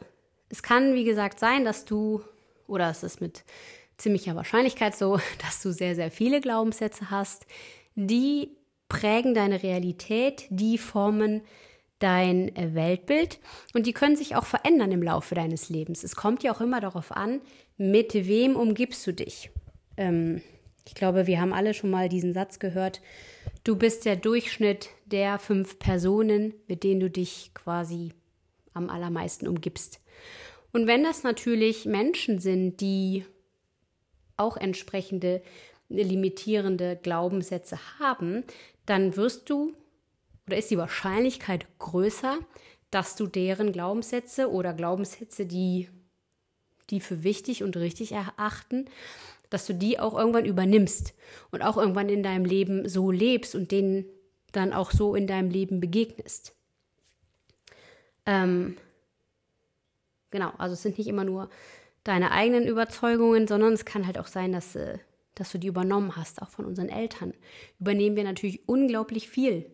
es 0.50 0.64
kann, 0.64 0.96
wie 0.96 1.04
gesagt, 1.04 1.40
sein, 1.40 1.64
dass 1.64 1.86
du, 1.86 2.24
oder 2.68 2.90
es 2.90 3.04
ist 3.04 3.22
mit 3.22 3.44
ziemlicher 3.98 4.36
Wahrscheinlichkeit 4.36 4.96
so, 4.96 5.20
dass 5.42 5.62
du 5.62 5.72
sehr, 5.72 5.96
sehr 5.96 6.12
viele 6.12 6.42
Glaubenssätze 6.42 7.12
hast, 7.12 7.46
die 7.96 8.58
prägen 8.90 9.34
deine 9.34 9.64
Realität, 9.64 10.48
die 10.50 10.78
formen 10.78 11.42
dein 12.02 12.56
äh, 12.56 12.74
Weltbild 12.74 13.40
und 13.74 13.86
die 13.86 13.94
können 13.94 14.16
sich 14.16 14.36
auch 14.36 14.46
verändern 14.46 14.92
im 14.92 15.04
Laufe 15.04 15.36
deines 15.36 15.70
Lebens. 15.70 16.04
Es 16.04 16.16
kommt 16.16 16.44
ja 16.44 16.54
auch 16.54 16.62
immer 16.62 16.82
darauf 16.82 17.12
an, 17.12 17.42
mit 17.78 18.14
wem 18.14 18.56
umgibst 18.56 19.06
du 19.08 19.14
dich. 19.14 19.50
Ähm, 19.98 20.42
ich 20.88 20.96
glaube, 20.96 21.28
wir 21.28 21.40
haben 21.40 21.54
alle 21.54 21.74
schon 21.74 21.90
mal 21.90 22.10
diesen 22.10 22.34
Satz 22.34 22.60
gehört. 22.60 23.02
Du 23.64 23.76
bist 23.76 24.06
der 24.06 24.16
Durchschnitt 24.16 24.90
der 25.06 25.40
fünf 25.40 25.80
Personen, 25.80 26.54
mit 26.68 26.84
denen 26.84 27.00
du 27.00 27.10
dich 27.10 27.52
quasi 27.54 28.14
am 28.74 28.90
allermeisten 28.90 29.48
umgibst. 29.48 30.02
Und 30.74 30.88
wenn 30.88 31.04
das 31.04 31.24
natürlich 31.24 31.86
Menschen 31.86 32.40
sind, 32.40 32.82
die 32.82 33.26
auch 34.38 34.58
entsprechende 34.58 35.42
limitierende 35.90 36.98
Glaubenssätze 37.02 37.78
haben, 38.00 38.44
dann 38.86 39.16
wirst 39.18 39.50
du 39.50 39.74
oder 40.52 40.58
ist 40.58 40.70
die 40.70 40.78
Wahrscheinlichkeit 40.78 41.66
größer, 41.80 42.38
dass 42.90 43.16
du 43.16 43.26
deren 43.26 43.72
Glaubenssätze 43.72 44.52
oder 44.52 44.74
Glaubenssätze, 44.74 45.46
die 45.46 45.88
die 46.90 47.00
für 47.00 47.24
wichtig 47.24 47.64
und 47.64 47.78
richtig 47.78 48.12
erachten, 48.12 48.84
dass 49.50 49.66
du 49.66 49.74
die 49.74 49.98
auch 49.98 50.18
irgendwann 50.18 50.44
übernimmst 50.44 51.14
und 51.52 51.62
auch 51.62 51.78
irgendwann 51.78 52.10
in 52.10 52.22
deinem 52.22 52.44
Leben 52.44 52.90
so 52.90 53.12
lebst 53.12 53.56
und 53.56 53.72
denen 53.72 54.04
dann 54.52 54.74
auch 54.74 54.92
so 54.92 55.16
in 55.16 55.26
deinem 55.26 55.50
Leben 55.50 55.80
begegnest. 55.80 56.54
Ähm, 58.26 58.76
genau, 60.32 60.52
also 60.58 60.74
es 60.74 60.82
sind 60.82 60.98
nicht 60.98 61.08
immer 61.08 61.24
nur 61.24 61.50
deine 62.04 62.32
eigenen 62.32 62.68
Überzeugungen, 62.68 63.48
sondern 63.48 63.72
es 63.72 63.86
kann 63.86 64.06
halt 64.06 64.18
auch 64.18 64.28
sein, 64.28 64.52
dass, 64.52 64.76
äh, 64.76 64.98
dass 65.34 65.50
du 65.54 65.60
die 65.60 65.68
übernommen 65.68 66.18
hast, 66.18 66.42
auch 66.42 66.50
von 66.50 66.66
unseren 66.66 66.90
Eltern. 66.90 67.34
Übernehmen 67.80 68.18
wir 68.18 68.26
natürlich 68.26 68.68
unglaublich 68.68 69.30
viel. 69.30 69.74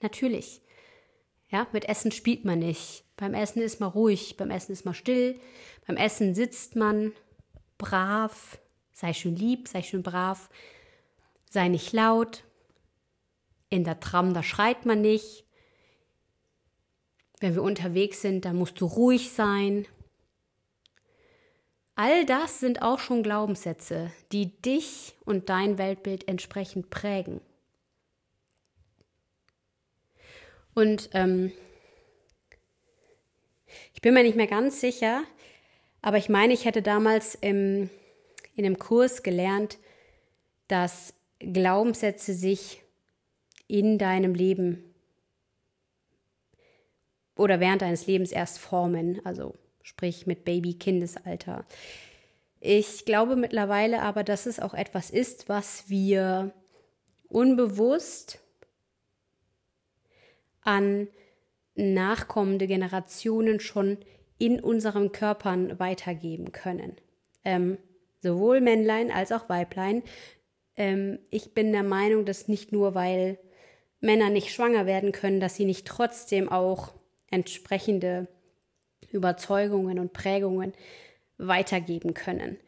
Natürlich. 0.00 0.60
Ja, 1.48 1.66
mit 1.72 1.88
Essen 1.88 2.10
spielt 2.10 2.44
man 2.44 2.58
nicht. 2.58 3.04
Beim 3.16 3.34
Essen 3.34 3.62
ist 3.62 3.80
man 3.80 3.90
ruhig, 3.90 4.36
beim 4.36 4.50
Essen 4.50 4.72
ist 4.72 4.84
man 4.84 4.94
still, 4.94 5.38
beim 5.86 5.96
Essen 5.96 6.34
sitzt 6.34 6.74
man 6.74 7.12
brav, 7.78 8.58
sei 8.92 9.12
schön 9.12 9.36
lieb, 9.36 9.68
sei 9.68 9.82
schön 9.82 10.02
brav, 10.02 10.50
sei 11.50 11.68
nicht 11.68 11.92
laut. 11.92 12.44
In 13.70 13.84
der 13.84 14.00
Tram, 14.00 14.34
da 14.34 14.42
schreit 14.42 14.84
man 14.84 15.00
nicht. 15.00 15.44
Wenn 17.40 17.54
wir 17.54 17.62
unterwegs 17.62 18.20
sind, 18.20 18.44
dann 18.44 18.56
musst 18.56 18.80
du 18.80 18.86
ruhig 18.86 19.30
sein. 19.30 19.86
All 21.96 22.26
das 22.26 22.58
sind 22.58 22.82
auch 22.82 22.98
schon 22.98 23.22
Glaubenssätze, 23.22 24.10
die 24.32 24.60
dich 24.60 25.14
und 25.24 25.48
dein 25.48 25.78
Weltbild 25.78 26.26
entsprechend 26.26 26.90
prägen. 26.90 27.40
Und 30.74 31.10
ähm, 31.12 31.52
ich 33.94 34.02
bin 34.02 34.14
mir 34.14 34.22
nicht 34.22 34.36
mehr 34.36 34.46
ganz 34.46 34.80
sicher, 34.80 35.22
aber 36.02 36.18
ich 36.18 36.28
meine, 36.28 36.52
ich 36.52 36.64
hätte 36.64 36.82
damals 36.82 37.34
im, 37.34 37.88
in 38.56 38.64
einem 38.64 38.78
Kurs 38.78 39.22
gelernt, 39.22 39.78
dass 40.68 41.14
Glaubenssätze 41.38 42.34
sich 42.34 42.82
in 43.66 43.98
deinem 43.98 44.34
Leben 44.34 44.94
oder 47.36 47.60
während 47.60 47.82
deines 47.82 48.06
Lebens 48.06 48.32
erst 48.32 48.58
formen, 48.58 49.24
also 49.24 49.54
sprich 49.82 50.26
mit 50.26 50.44
Baby-Kindesalter. 50.44 51.64
Ich 52.60 53.04
glaube 53.04 53.36
mittlerweile 53.36 54.02
aber, 54.02 54.24
dass 54.24 54.46
es 54.46 54.60
auch 54.60 54.74
etwas 54.74 55.10
ist, 55.10 55.48
was 55.48 55.88
wir 55.88 56.52
unbewusst 57.28 58.43
an 60.64 61.08
nachkommende 61.74 62.66
Generationen 62.66 63.60
schon 63.60 63.98
in 64.38 64.60
unseren 64.60 65.12
Körpern 65.12 65.78
weitergeben 65.78 66.52
können. 66.52 66.96
Ähm, 67.44 67.78
sowohl 68.20 68.60
Männlein 68.60 69.10
als 69.10 69.32
auch 69.32 69.48
Weiblein. 69.48 70.02
Ähm, 70.76 71.18
ich 71.30 71.54
bin 71.54 71.72
der 71.72 71.82
Meinung, 71.82 72.24
dass 72.24 72.48
nicht 72.48 72.72
nur, 72.72 72.94
weil 72.94 73.38
Männer 74.00 74.30
nicht 74.30 74.52
schwanger 74.52 74.86
werden 74.86 75.12
können, 75.12 75.40
dass 75.40 75.56
sie 75.56 75.64
nicht 75.64 75.86
trotzdem 75.86 76.48
auch 76.48 76.92
entsprechende 77.30 78.28
Überzeugungen 79.10 79.98
und 79.98 80.12
Prägungen 80.12 80.72
weitergeben 81.38 82.14
können. 82.14 82.58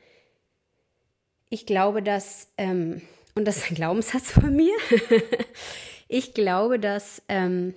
Ich 1.48 1.66
glaube, 1.66 2.02
dass, 2.02 2.52
ähm, 2.56 3.02
und 3.34 3.46
das 3.46 3.58
ist 3.58 3.70
ein 3.70 3.76
Glaubenssatz 3.76 4.30
von 4.30 4.54
mir, 4.54 4.74
ich 6.08 6.34
glaube, 6.34 6.78
dass 6.78 7.22
ähm, 7.28 7.74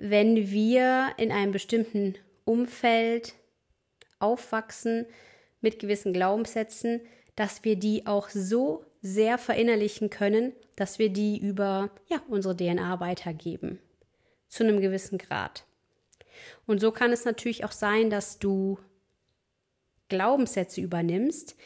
wenn 0.00 0.50
wir 0.50 1.12
in 1.18 1.30
einem 1.30 1.52
bestimmten 1.52 2.14
Umfeld 2.44 3.34
aufwachsen 4.18 5.06
mit 5.60 5.78
gewissen 5.78 6.12
Glaubenssätzen, 6.12 7.00
dass 7.36 7.64
wir 7.64 7.76
die 7.76 8.06
auch 8.06 8.28
so 8.28 8.84
sehr 9.02 9.38
verinnerlichen 9.38 10.10
können, 10.10 10.52
dass 10.76 10.98
wir 10.98 11.10
die 11.10 11.38
über 11.38 11.90
ja, 12.08 12.22
unsere 12.28 12.56
DNA 12.56 13.00
weitergeben. 13.00 13.78
Zu 14.48 14.64
einem 14.64 14.80
gewissen 14.80 15.18
Grad. 15.18 15.64
Und 16.66 16.80
so 16.80 16.90
kann 16.90 17.12
es 17.12 17.24
natürlich 17.24 17.64
auch 17.64 17.72
sein, 17.72 18.10
dass 18.10 18.38
du 18.38 18.78
Glaubenssätze 20.08 20.80
übernimmst, 20.80 21.56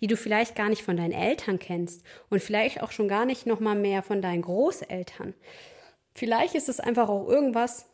die 0.00 0.06
du 0.06 0.16
vielleicht 0.16 0.54
gar 0.54 0.68
nicht 0.68 0.82
von 0.82 0.96
deinen 0.96 1.12
Eltern 1.12 1.58
kennst 1.58 2.04
und 2.30 2.42
vielleicht 2.42 2.82
auch 2.82 2.92
schon 2.92 3.08
gar 3.08 3.24
nicht 3.24 3.46
noch 3.46 3.60
mal 3.60 3.74
mehr 3.74 4.02
von 4.02 4.22
deinen 4.22 4.42
Großeltern. 4.42 5.34
Vielleicht 6.18 6.56
ist 6.56 6.68
es 6.68 6.80
einfach 6.80 7.08
auch 7.08 7.28
irgendwas, 7.28 7.86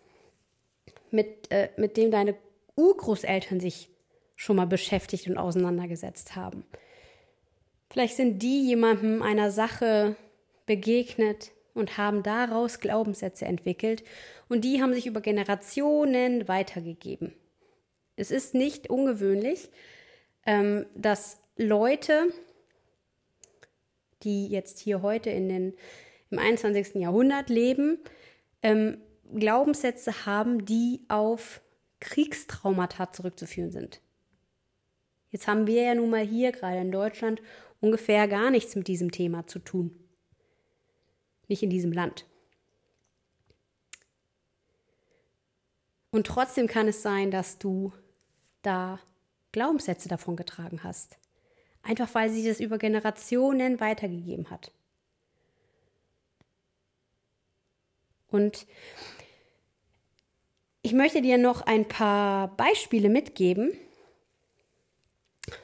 mit, 1.10 1.50
äh, 1.50 1.68
mit 1.76 1.98
dem 1.98 2.10
deine 2.10 2.34
Urgroßeltern 2.74 3.60
sich 3.60 3.90
schon 4.34 4.56
mal 4.56 4.66
beschäftigt 4.66 5.28
und 5.28 5.36
auseinandergesetzt 5.36 6.34
haben. 6.34 6.64
Vielleicht 7.90 8.16
sind 8.16 8.42
die 8.42 8.66
jemandem 8.66 9.20
einer 9.20 9.50
Sache 9.50 10.16
begegnet 10.64 11.52
und 11.74 11.98
haben 11.98 12.22
daraus 12.22 12.80
Glaubenssätze 12.80 13.44
entwickelt 13.44 14.02
und 14.48 14.64
die 14.64 14.80
haben 14.80 14.94
sich 14.94 15.06
über 15.06 15.20
Generationen 15.20 16.48
weitergegeben. 16.48 17.34
Es 18.16 18.30
ist 18.30 18.54
nicht 18.54 18.88
ungewöhnlich, 18.88 19.68
ähm, 20.46 20.86
dass 20.94 21.42
Leute, 21.56 22.32
die 24.22 24.48
jetzt 24.48 24.78
hier 24.78 25.02
heute 25.02 25.28
in 25.28 25.50
den, 25.50 25.74
im 26.30 26.38
21. 26.38 26.94
Jahrhundert 26.96 27.50
leben, 27.50 27.98
ähm, 28.64 28.98
Glaubenssätze 29.32 30.26
haben, 30.26 30.64
die 30.64 31.02
auf 31.08 31.60
Kriegstraumata 32.00 33.12
zurückzuführen 33.12 33.70
sind. 33.70 34.00
Jetzt 35.30 35.46
haben 35.46 35.66
wir 35.66 35.82
ja 35.82 35.94
nun 35.94 36.10
mal 36.10 36.24
hier 36.26 36.50
gerade 36.50 36.78
in 36.78 36.90
Deutschland 36.90 37.40
ungefähr 37.80 38.26
gar 38.26 38.50
nichts 38.50 38.74
mit 38.74 38.88
diesem 38.88 39.10
Thema 39.10 39.46
zu 39.46 39.58
tun. 39.58 39.94
Nicht 41.46 41.62
in 41.62 41.70
diesem 41.70 41.92
Land. 41.92 42.26
Und 46.10 46.26
trotzdem 46.26 46.66
kann 46.66 46.88
es 46.88 47.02
sein, 47.02 47.30
dass 47.30 47.58
du 47.58 47.92
da 48.62 49.00
Glaubenssätze 49.52 50.08
davon 50.08 50.36
getragen 50.36 50.84
hast. 50.84 51.18
Einfach 51.82 52.14
weil 52.14 52.30
sie 52.30 52.46
das 52.46 52.60
über 52.60 52.78
Generationen 52.78 53.80
weitergegeben 53.80 54.48
hat. 54.50 54.72
Und 58.34 58.66
ich 60.82 60.92
möchte 60.92 61.22
dir 61.22 61.38
noch 61.38 61.62
ein 61.62 61.86
paar 61.86 62.48
Beispiele 62.56 63.08
mitgeben, 63.08 63.72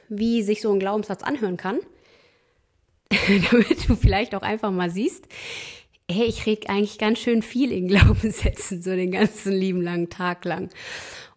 wie 0.07 0.41
sich 0.41 0.61
so 0.61 0.71
ein 0.71 0.79
Glaubenssatz 0.79 1.21
anhören 1.21 1.57
kann, 1.57 1.79
damit 3.51 3.89
du 3.89 3.95
vielleicht 3.95 4.33
auch 4.33 4.41
einfach 4.41 4.71
mal 4.71 4.89
siehst, 4.89 5.27
hey, 6.09 6.25
ich 6.25 6.45
rede 6.45 6.69
eigentlich 6.69 6.97
ganz 6.97 7.19
schön 7.19 7.41
viel 7.41 7.71
in 7.73 7.87
Glaubenssätzen, 7.87 8.81
so 8.81 8.95
den 8.95 9.11
ganzen 9.11 9.51
lieben 9.51 9.81
langen 9.81 10.09
Tag 10.09 10.45
lang. 10.45 10.69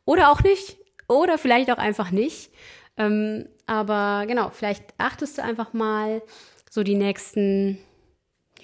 Oder 0.05 0.31
auch 0.31 0.42
nicht, 0.42 0.77
oder 1.09 1.37
vielleicht 1.37 1.70
auch 1.70 1.79
einfach 1.79 2.11
nicht. 2.11 2.51
Ähm, 2.97 3.49
aber 3.66 4.25
genau, 4.29 4.51
vielleicht 4.51 4.85
achtest 4.99 5.38
du 5.38 5.42
einfach 5.42 5.73
mal 5.73 6.23
so 6.70 6.83
die 6.83 6.94
nächsten, 6.94 7.79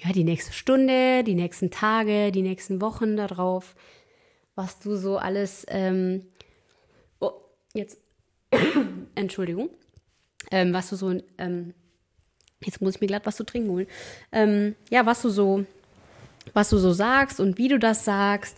ja, 0.03 0.11
die 0.11 0.23
nächste 0.23 0.51
Stunde, 0.51 1.23
die 1.23 1.35
nächsten 1.35 1.69
Tage, 1.69 2.31
die 2.31 2.41
nächsten 2.41 2.81
Wochen 2.81 3.17
darauf, 3.17 3.75
was 4.55 4.79
du 4.79 4.95
so 4.95 5.17
alles, 5.17 5.65
ähm, 5.69 6.25
oh, 7.19 7.31
jetzt, 7.73 7.99
Entschuldigung, 9.15 9.69
ähm, 10.49 10.73
was 10.73 10.89
du 10.89 10.95
so, 10.95 11.21
ähm, 11.37 11.73
jetzt 12.63 12.81
muss 12.81 12.95
ich 12.95 13.01
mir 13.01 13.07
glatt 13.07 13.25
was 13.25 13.35
zu 13.35 13.43
trinken 13.43 13.69
holen, 13.69 13.87
ähm, 14.31 14.75
ja, 14.89 15.05
was 15.05 15.21
du 15.21 15.29
so, 15.29 15.65
was 16.53 16.69
du 16.69 16.77
so 16.77 16.91
sagst 16.91 17.39
und 17.39 17.59
wie 17.59 17.67
du 17.67 17.77
das 17.77 18.03
sagst 18.03 18.57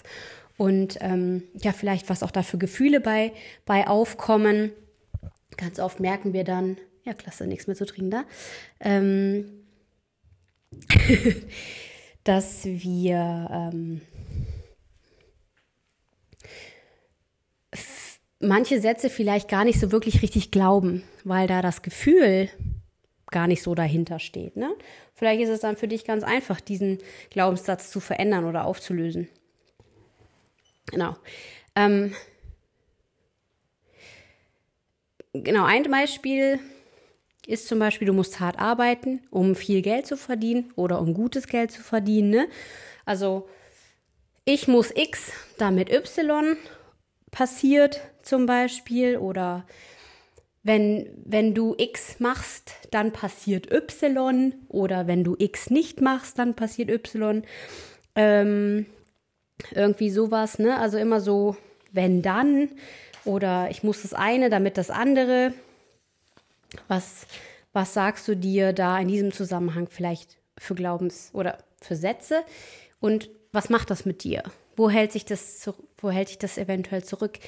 und 0.57 0.97
ähm, 1.01 1.43
ja, 1.61 1.73
vielleicht 1.73 2.09
was 2.09 2.23
auch 2.23 2.31
da 2.31 2.43
für 2.43 2.57
Gefühle 2.57 3.01
bei, 3.01 3.33
bei 3.65 3.87
aufkommen. 3.87 4.71
Ganz 5.57 5.79
oft 5.79 5.99
merken 5.99 6.31
wir 6.31 6.45
dann, 6.45 6.77
ja, 7.03 7.13
klasse, 7.13 7.47
nichts 7.47 7.67
mehr 7.67 7.75
zu 7.75 7.85
trinken 7.85 8.11
da, 8.11 8.23
ähm, 8.79 9.62
dass 12.23 12.65
wir 12.65 13.49
ähm, 13.51 14.01
manche 18.39 18.79
Sätze 18.79 19.09
vielleicht 19.09 19.49
gar 19.49 19.65
nicht 19.65 19.79
so 19.79 19.91
wirklich 19.91 20.21
richtig 20.21 20.51
glauben, 20.51 21.03
weil 21.23 21.47
da 21.47 21.61
das 21.61 21.81
Gefühl 21.81 22.49
gar 23.31 23.47
nicht 23.47 23.63
so 23.63 23.73
dahinter 23.73 24.19
steht. 24.19 24.55
Ne? 24.57 24.73
Vielleicht 25.13 25.41
ist 25.41 25.49
es 25.49 25.61
dann 25.61 25.77
für 25.77 25.87
dich 25.87 26.05
ganz 26.05 26.23
einfach, 26.23 26.61
diesen 26.61 26.99
Glaubenssatz 27.31 27.89
zu 27.89 27.99
verändern 27.99 28.45
oder 28.45 28.65
aufzulösen. 28.65 29.27
Genau. 30.91 31.15
Ähm, 31.75 32.13
genau, 35.33 35.65
ein 35.65 35.83
Beispiel 35.83 36.59
ist 37.47 37.67
zum 37.67 37.79
Beispiel, 37.79 38.07
du 38.07 38.13
musst 38.13 38.39
hart 38.39 38.59
arbeiten, 38.59 39.21
um 39.29 39.55
viel 39.55 39.81
Geld 39.81 40.07
zu 40.07 40.17
verdienen 40.17 40.71
oder 40.75 40.99
um 40.99 41.13
gutes 41.13 41.47
Geld 41.47 41.71
zu 41.71 41.81
verdienen. 41.81 42.29
Ne? 42.29 42.47
Also 43.05 43.47
ich 44.45 44.67
muss 44.67 44.91
X, 44.95 45.31
damit 45.57 45.91
Y 45.91 46.57
passiert 47.31 48.01
zum 48.21 48.45
Beispiel 48.45 49.17
oder 49.17 49.65
wenn, 50.63 51.09
wenn 51.25 51.53
du 51.53 51.75
X 51.77 52.19
machst, 52.19 52.73
dann 52.91 53.11
passiert 53.11 53.71
Y 53.71 54.53
oder 54.69 55.07
wenn 55.07 55.23
du 55.23 55.35
X 55.37 55.69
nicht 55.69 55.99
machst, 55.99 56.39
dann 56.39 56.55
passiert 56.55 56.89
Y. 56.89 57.43
Ähm, 58.15 58.85
irgendwie 59.71 60.09
sowas, 60.09 60.59
ne? 60.59 60.77
Also 60.77 60.97
immer 60.97 61.19
so, 61.19 61.55
wenn 61.91 62.21
dann 62.21 62.69
oder 63.25 63.69
ich 63.69 63.83
muss 63.83 64.01
das 64.01 64.13
eine, 64.13 64.49
damit 64.49 64.77
das 64.77 64.89
andere. 64.89 65.53
Was, 66.87 67.25
was 67.71 67.93
sagst 67.93 68.27
du 68.27 68.35
dir 68.35 68.73
da 68.73 68.99
in 68.99 69.07
diesem 69.07 69.31
Zusammenhang 69.31 69.87
vielleicht 69.89 70.37
für 70.57 70.75
Glaubens- 70.75 71.31
oder 71.33 71.57
für 71.81 71.95
Sätze? 71.95 72.43
Und 72.99 73.29
was 73.51 73.69
macht 73.69 73.89
das 73.89 74.05
mit 74.05 74.23
dir? 74.23 74.43
Wo 74.75 74.89
hält 74.89 75.11
sich 75.11 75.25
das, 75.25 75.69
wo 75.97 76.09
hält 76.09 76.29
sich 76.29 76.39
das 76.39 76.57
eventuell 76.57 77.03
zurück? 77.03 77.39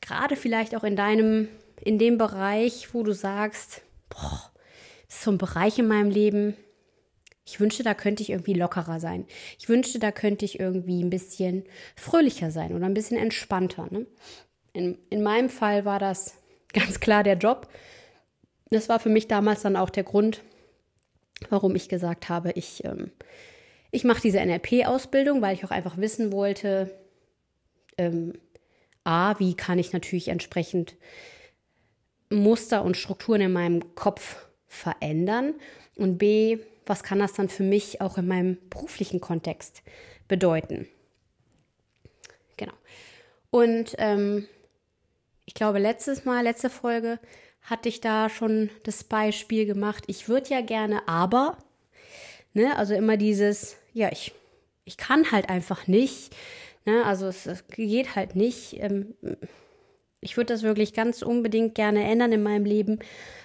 Gerade 0.00 0.36
vielleicht 0.36 0.74
auch 0.74 0.84
in 0.84 0.96
deinem, 0.96 1.48
in 1.80 1.98
dem 1.98 2.18
Bereich, 2.18 2.94
wo 2.94 3.02
du 3.02 3.12
sagst, 3.12 3.82
boah, 4.08 4.50
das 5.06 5.16
ist 5.16 5.24
so 5.24 5.32
ein 5.32 5.38
Bereich 5.38 5.78
in 5.78 5.88
meinem 5.88 6.10
Leben. 6.10 6.56
Ich 7.44 7.58
wünschte, 7.58 7.82
da 7.82 7.94
könnte 7.94 8.22
ich 8.22 8.30
irgendwie 8.30 8.54
lockerer 8.54 9.00
sein. 9.00 9.26
Ich 9.58 9.68
wünschte, 9.68 9.98
da 9.98 10.12
könnte 10.12 10.44
ich 10.44 10.60
irgendwie 10.60 11.02
ein 11.02 11.10
bisschen 11.10 11.64
fröhlicher 11.96 12.52
sein 12.52 12.74
oder 12.74 12.86
ein 12.86 12.94
bisschen 12.94 13.18
entspannter. 13.18 13.88
Ne? 13.90 14.06
In, 14.72 14.98
in 15.10 15.22
meinem 15.22 15.50
Fall 15.50 15.84
war 15.84 15.98
das 15.98 16.34
ganz 16.72 17.00
klar 17.00 17.24
der 17.24 17.36
Job. 17.36 17.68
Das 18.70 18.88
war 18.88 19.00
für 19.00 19.08
mich 19.08 19.28
damals 19.28 19.62
dann 19.62 19.76
auch 19.76 19.90
der 19.90 20.04
Grund, 20.04 20.42
warum 21.48 21.74
ich 21.74 21.88
gesagt 21.88 22.28
habe, 22.28 22.52
ich 22.52 22.84
ähm, 22.84 23.10
ich 23.90 24.04
mache 24.04 24.22
diese 24.22 24.38
NLP-Ausbildung, 24.44 25.42
weil 25.42 25.54
ich 25.54 25.64
auch 25.64 25.70
einfach 25.70 25.96
wissen 25.96 26.32
wollte, 26.32 26.96
ähm, 27.98 28.34
a, 29.04 29.38
wie 29.38 29.54
kann 29.54 29.78
ich 29.78 29.92
natürlich 29.92 30.28
entsprechend 30.28 30.96
Muster 32.30 32.84
und 32.84 32.96
Strukturen 32.96 33.40
in 33.40 33.52
meinem 33.52 33.94
Kopf 33.96 34.46
verändern 34.68 35.54
und 35.96 36.18
b, 36.18 36.58
was 36.86 37.02
kann 37.02 37.18
das 37.18 37.32
dann 37.32 37.48
für 37.48 37.64
mich 37.64 38.00
auch 38.00 38.18
in 38.18 38.28
meinem 38.28 38.58
beruflichen 38.68 39.20
Kontext 39.20 39.82
bedeuten. 40.28 40.86
Genau. 42.56 42.72
Und 43.50 43.96
ähm, 43.98 44.46
ich 45.44 45.54
glaube, 45.54 45.80
letztes 45.80 46.24
Mal, 46.24 46.44
letzte 46.44 46.70
Folge, 46.70 47.18
hatte 47.62 47.88
ich 47.88 48.00
da 48.00 48.28
schon 48.28 48.70
das 48.84 49.04
Beispiel 49.04 49.66
gemacht. 49.66 50.04
Ich 50.06 50.28
würde 50.28 50.50
ja 50.50 50.60
gerne, 50.60 51.06
aber, 51.08 51.58
ne, 52.54 52.76
also 52.76 52.94
immer 52.94 53.16
dieses, 53.16 53.76
ja, 53.92 54.10
ich, 54.10 54.32
ich 54.84 54.96
kann 54.96 55.30
halt 55.30 55.48
einfach 55.48 55.86
nicht 55.86 56.34
Ne? 56.84 57.04
Also 57.04 57.26
es, 57.26 57.46
es, 57.46 57.66
geht 57.68 58.16
halt 58.16 58.36
nicht. 58.36 58.76
Ähm, 58.80 59.14
ich 60.20 60.36
würde 60.36 60.52
das 60.52 60.62
wirklich 60.62 60.92
ganz 60.92 61.22
unbedingt 61.22 61.74
gerne 61.74 62.04
ändern 62.04 62.32
in 62.32 62.42
meinem 62.42 62.64
Leben, 62.64 62.98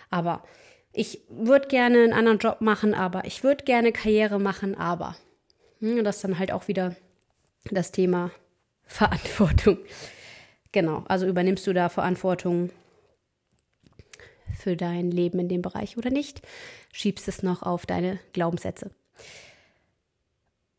aber 0.10 0.44
ich 0.92 1.22
würde 1.30 1.68
gerne 1.68 2.04
einen 2.04 2.14
anderen 2.14 2.40
Job 2.40 2.62
machen, 2.62 2.94
aber 2.94 3.26
ich 3.26 3.44
würde 3.44 3.64
gerne 3.66 3.92
Karriere 3.92 4.40
machen, 4.40 4.76
aber. 4.76 5.16
Hm, 5.80 6.04
das 6.04 6.18
ist 6.18 6.24
dann 6.24 6.40
halt 6.40 6.52
auch 6.52 6.68
wieder 6.68 6.96
das 7.72 7.92
Thema 7.92 8.32
Verantwortung. 8.84 9.80
Genau, 10.72 11.04
also 11.08 11.26
übernimmst 11.26 11.66
du 11.68 11.74
da 11.74 11.90
Verantwortung 11.90 12.70
für 14.56 14.76
dein 14.76 15.12
Leben 15.12 15.40
in 15.40 15.50
dem 15.50 15.62
Bereich 15.62 15.98
oder 15.98 16.10
nicht? 16.10 16.42
Schiebst 16.92 17.28
es 17.28 17.44
noch 17.44 17.64
auf 17.64 17.86
deine 17.86 18.20
Glaubenssätze. 18.34 18.92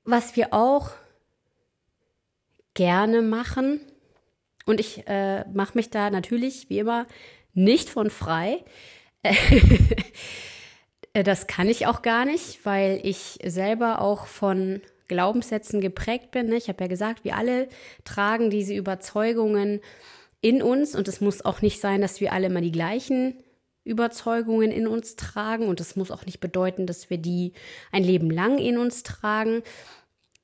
Was 0.05 0.37
wir 0.37 0.53
auch 0.53 0.91
gerne 2.75 3.23
machen, 3.23 3.81
und 4.67 4.81
ich 4.81 5.07
äh, 5.07 5.45
mache 5.49 5.77
mich 5.79 5.91
da 5.91 6.11
natürlich 6.11 6.69
wie 6.69 6.81
immer 6.81 7.07
nicht 7.55 7.89
von 7.89 8.11
frei. 8.11 8.65
das 11.13 11.47
kann 11.47 11.69
ich 11.69 11.87
auch 11.87 12.03
gar 12.03 12.25
nicht, 12.25 12.65
weil 12.65 13.01
ich 13.03 13.39
selber 13.45 14.01
auch 14.01 14.27
von 14.27 14.83
Glaubenssätzen 15.09 15.81
geprägt 15.81 16.33
bin. 16.33 16.53
Ich 16.53 16.69
habe 16.69 16.85
ja 16.85 16.89
gesagt, 16.89 17.25
wir 17.25 17.37
alle 17.37 17.69
tragen 18.05 18.51
diese 18.51 18.75
Überzeugungen 18.75 19.81
in 20.41 20.63
uns 20.63 20.95
und 20.95 21.09
es 21.09 21.21
muss 21.21 21.45
auch 21.45 21.63
nicht 21.63 21.81
sein, 21.81 22.01
dass 22.01 22.21
wir 22.21 22.33
alle 22.33 22.47
immer 22.47 22.61
die 22.61 22.73
gleichen 22.73 23.43
Überzeugungen 23.87 24.73
in 24.73 24.87
uns 24.87 25.17
tragen 25.17 25.69
und 25.69 25.81
es 25.81 25.97
muss 25.97 26.11
auch 26.11 26.27
nicht 26.27 26.41
bedeuten, 26.41 26.87
dass 26.87 27.09
wir 27.09 27.19
die 27.19 27.53
ein 27.93 28.03
Leben 28.03 28.31
lang 28.31 28.59
in 28.59 28.79
uns 28.79 29.05
tragen. 29.05 29.63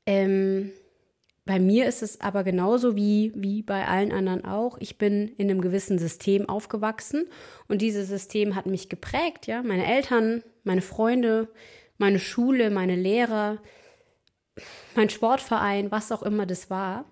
Ähm, 0.07 0.71
bei 1.45 1.59
mir 1.59 1.87
ist 1.87 2.03
es 2.03 2.21
aber 2.21 2.45
genauso 2.45 2.95
wie, 2.95 3.33
wie 3.35 3.63
bei 3.63 3.89
allen 3.89 4.13
anderen 4.13 4.45
auch. 4.45 4.79
Ich 4.79 4.97
bin 4.97 5.29
in 5.39 5.51
einem 5.51 5.61
gewissen 5.61 5.99
System 5.99 6.49
aufgewachsen 6.49 7.27
und 7.67 7.83
dieses 7.83 8.09
System 8.09 8.55
hat 8.55 8.67
mich 8.67 8.89
geprägt, 8.89 9.49
ja. 9.49 9.63
Meine 9.63 9.87
Eltern, 9.87 10.45
meine 10.63 10.83
Freunde, 10.83 11.49
meine 11.99 12.21
Schule, 12.21 12.71
meine 12.71 12.95
Lehrer, 12.95 13.59
mein 14.95 15.11
Sportverein, 15.11 15.91
was 15.91 16.13
auch 16.13 16.23
immer 16.23 16.47
das 16.47 16.71
war. 16.71 17.07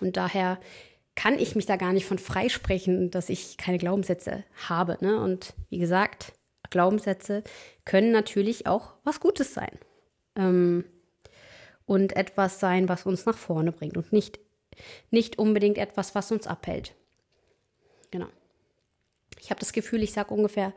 Und 0.00 0.16
daher 0.16 0.58
kann 1.16 1.38
ich 1.38 1.56
mich 1.56 1.66
da 1.66 1.76
gar 1.76 1.92
nicht 1.92 2.06
von 2.06 2.18
freisprechen, 2.18 3.10
dass 3.10 3.30
ich 3.30 3.56
keine 3.56 3.78
Glaubenssätze 3.78 4.44
habe. 4.68 4.98
Ne? 5.00 5.20
Und 5.20 5.54
wie 5.70 5.78
gesagt, 5.78 6.32
Glaubenssätze 6.70 7.42
können 7.84 8.12
natürlich 8.12 8.66
auch 8.66 8.92
was 9.02 9.18
Gutes 9.18 9.54
sein. 9.54 9.78
Ähm, 10.36 10.84
und 11.86 12.16
etwas 12.16 12.60
sein, 12.60 12.88
was 12.88 13.06
uns 13.06 13.26
nach 13.26 13.38
vorne 13.38 13.72
bringt 13.72 13.96
und 13.96 14.12
nicht, 14.12 14.38
nicht 15.10 15.38
unbedingt 15.38 15.78
etwas, 15.78 16.14
was 16.14 16.32
uns 16.32 16.46
abhält. 16.46 16.94
Genau. 18.10 18.26
Ich 19.40 19.50
habe 19.50 19.60
das 19.60 19.72
Gefühl, 19.72 20.02
ich 20.02 20.12
sage 20.12 20.34
ungefähr 20.34 20.72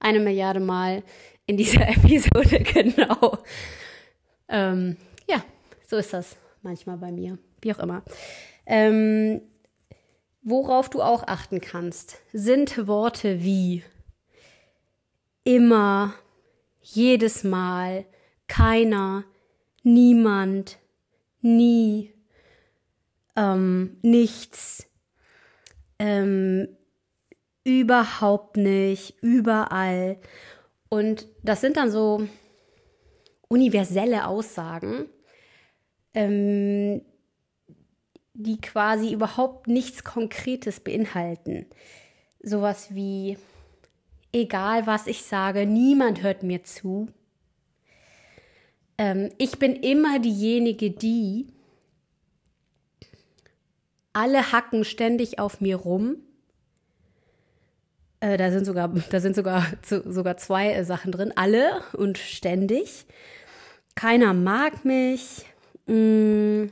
eine 0.00 0.20
Milliarde 0.20 0.60
Mal 0.60 1.02
in 1.46 1.56
dieser 1.56 1.86
Episode 1.88 2.60
genau. 2.60 3.38
Ähm, 4.48 4.96
ja, 5.28 5.44
so 5.86 5.96
ist 5.96 6.12
das 6.12 6.36
manchmal 6.62 6.96
bei 6.96 7.12
mir, 7.12 7.38
wie 7.60 7.72
auch 7.72 7.78
immer. 7.78 8.02
Ähm, 8.66 9.42
worauf 10.44 10.90
du 10.90 11.02
auch 11.02 11.26
achten 11.26 11.60
kannst, 11.60 12.18
sind 12.32 12.86
Worte 12.86 13.42
wie 13.42 13.82
immer, 15.42 16.14
jedes 16.80 17.44
Mal, 17.44 18.04
keiner, 18.46 19.24
niemand, 19.82 20.78
nie, 21.40 22.12
ähm, 23.36 23.96
nichts, 24.02 24.86
ähm, 25.98 26.68
überhaupt 27.64 28.58
nicht, 28.58 29.16
überall. 29.22 30.18
Und 30.90 31.26
das 31.42 31.62
sind 31.62 31.78
dann 31.78 31.90
so 31.90 32.28
universelle 33.48 34.26
Aussagen, 34.26 35.08
ähm, 36.12 37.02
die 38.34 38.60
quasi 38.60 39.12
überhaupt 39.12 39.68
nichts 39.68 40.04
Konkretes 40.04 40.80
beinhalten. 40.80 41.66
Sowas 42.42 42.94
wie, 42.94 43.38
egal 44.32 44.86
was 44.86 45.06
ich 45.06 45.22
sage, 45.22 45.66
niemand 45.66 46.22
hört 46.22 46.42
mir 46.42 46.64
zu 46.64 47.08
ähm, 48.98 49.30
ich 49.38 49.58
bin 49.58 49.74
immer 49.74 50.18
diejenige, 50.18 50.90
die 50.90 51.46
alle 54.12 54.52
hacken 54.52 54.84
ständig 54.84 55.38
auf 55.38 55.60
mir 55.60 55.76
rum. 55.76 56.16
Äh, 58.20 58.36
da 58.36 58.50
sind 58.50 58.64
sogar, 58.64 58.88
da 59.10 59.20
sind 59.20 59.34
sogar, 59.34 59.66
zu, 59.82 60.10
sogar 60.10 60.36
zwei 60.36 60.72
äh, 60.72 60.84
Sachen 60.84 61.12
drin. 61.12 61.32
Alle 61.34 61.82
und 61.92 62.18
ständig. 62.18 63.06
Keiner 63.94 64.34
mag 64.34 64.84
mich. 64.84 65.44
Mm. 65.86 66.66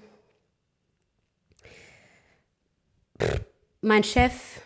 Mein 3.83 4.05
Chef, 4.05 4.62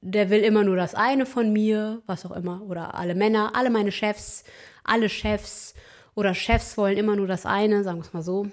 der 0.00 0.30
will 0.30 0.42
immer 0.42 0.62
nur 0.62 0.76
das 0.76 0.94
eine 0.94 1.26
von 1.26 1.52
mir, 1.52 2.02
was 2.06 2.24
auch 2.24 2.30
immer. 2.30 2.62
Oder 2.62 2.94
alle 2.94 3.16
Männer, 3.16 3.56
alle 3.56 3.68
meine 3.68 3.90
Chefs, 3.90 4.44
alle 4.84 5.08
Chefs 5.08 5.74
oder 6.14 6.34
Chefs 6.34 6.76
wollen 6.78 6.96
immer 6.96 7.16
nur 7.16 7.26
das 7.26 7.46
eine, 7.46 7.82
sagen 7.82 7.98
wir 7.98 8.04
es 8.04 8.12
mal 8.12 8.22
so. 8.22 8.48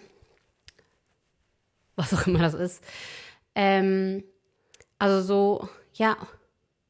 Was 1.96 2.13
auch 2.15 2.26
immer 2.26 2.39
das 2.39 2.56
ist. 2.56 2.84
Ähm, 3.54 4.24
also 4.98 5.22
so, 5.22 5.70
ja, 5.94 6.18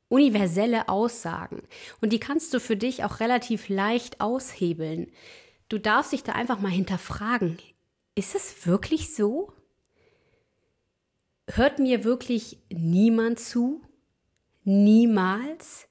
universelle 0.07 0.87
Aussagen. 0.87 1.63
Und 1.99 2.13
die 2.13 2.19
kannst 2.19 2.53
du 2.53 2.61
für 2.61 2.77
dich 2.77 3.03
auch 3.03 3.19
relativ 3.19 3.67
leicht 3.67 4.21
aushebeln. 4.21 5.11
Du 5.67 5.79
darfst 5.79 6.13
dich 6.13 6.23
da 6.23 6.31
einfach 6.31 6.59
mal 6.59 6.71
hinterfragen. 6.71 7.57
Ist 8.15 8.35
es 8.35 8.65
wirklich 8.65 9.13
so? 9.13 9.51
Hört 11.47 11.79
mir 11.79 12.03
wirklich 12.03 12.59
niemand 12.69 13.39
zu? 13.39 13.81
Niemals? 14.63 15.87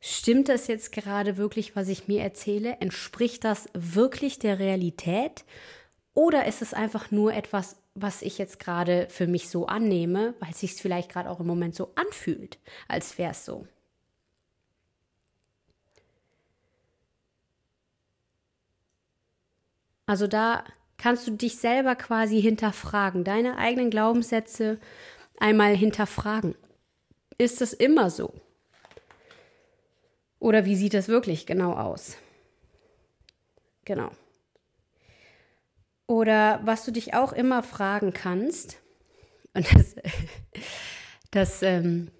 Stimmt 0.00 0.48
das 0.48 0.66
jetzt 0.66 0.92
gerade 0.92 1.36
wirklich, 1.36 1.76
was 1.76 1.88
ich 1.88 2.08
mir 2.08 2.22
erzähle? 2.22 2.78
Entspricht 2.80 3.44
das 3.44 3.68
wirklich 3.74 4.38
der 4.38 4.58
Realität? 4.58 5.44
Oder 6.14 6.46
ist 6.46 6.62
es 6.62 6.74
einfach 6.74 7.10
nur 7.10 7.32
etwas, 7.34 7.80
was 7.94 8.22
ich 8.22 8.38
jetzt 8.38 8.58
gerade 8.58 9.06
für 9.10 9.26
mich 9.26 9.48
so 9.48 9.66
annehme, 9.66 10.34
weil 10.40 10.50
es 10.50 10.60
sich 10.60 10.74
vielleicht 10.74 11.10
gerade 11.12 11.30
auch 11.30 11.40
im 11.40 11.46
Moment 11.46 11.74
so 11.74 11.92
anfühlt, 11.94 12.58
als 12.88 13.18
wäre 13.18 13.32
es 13.32 13.44
so? 13.44 13.66
Also 20.06 20.26
da 20.26 20.64
kannst 21.00 21.26
du 21.26 21.30
dich 21.30 21.56
selber 21.56 21.96
quasi 21.96 22.42
hinterfragen, 22.42 23.24
deine 23.24 23.56
eigenen 23.56 23.90
Glaubenssätze 23.90 24.78
einmal 25.38 25.74
hinterfragen. 25.74 26.54
Ist 27.38 27.62
es 27.62 27.72
immer 27.72 28.10
so? 28.10 28.34
Oder 30.38 30.66
wie 30.66 30.76
sieht 30.76 30.92
es 30.92 31.08
wirklich 31.08 31.46
genau 31.46 31.72
aus? 31.72 32.18
Genau. 33.86 34.10
Oder 36.06 36.60
was 36.64 36.84
du 36.84 36.90
dich 36.90 37.14
auch 37.14 37.32
immer 37.32 37.62
fragen 37.62 38.12
kannst, 38.12 38.78
und 39.54 39.66
das, 39.74 39.96
das 41.30 41.62
ähm, 41.62 42.10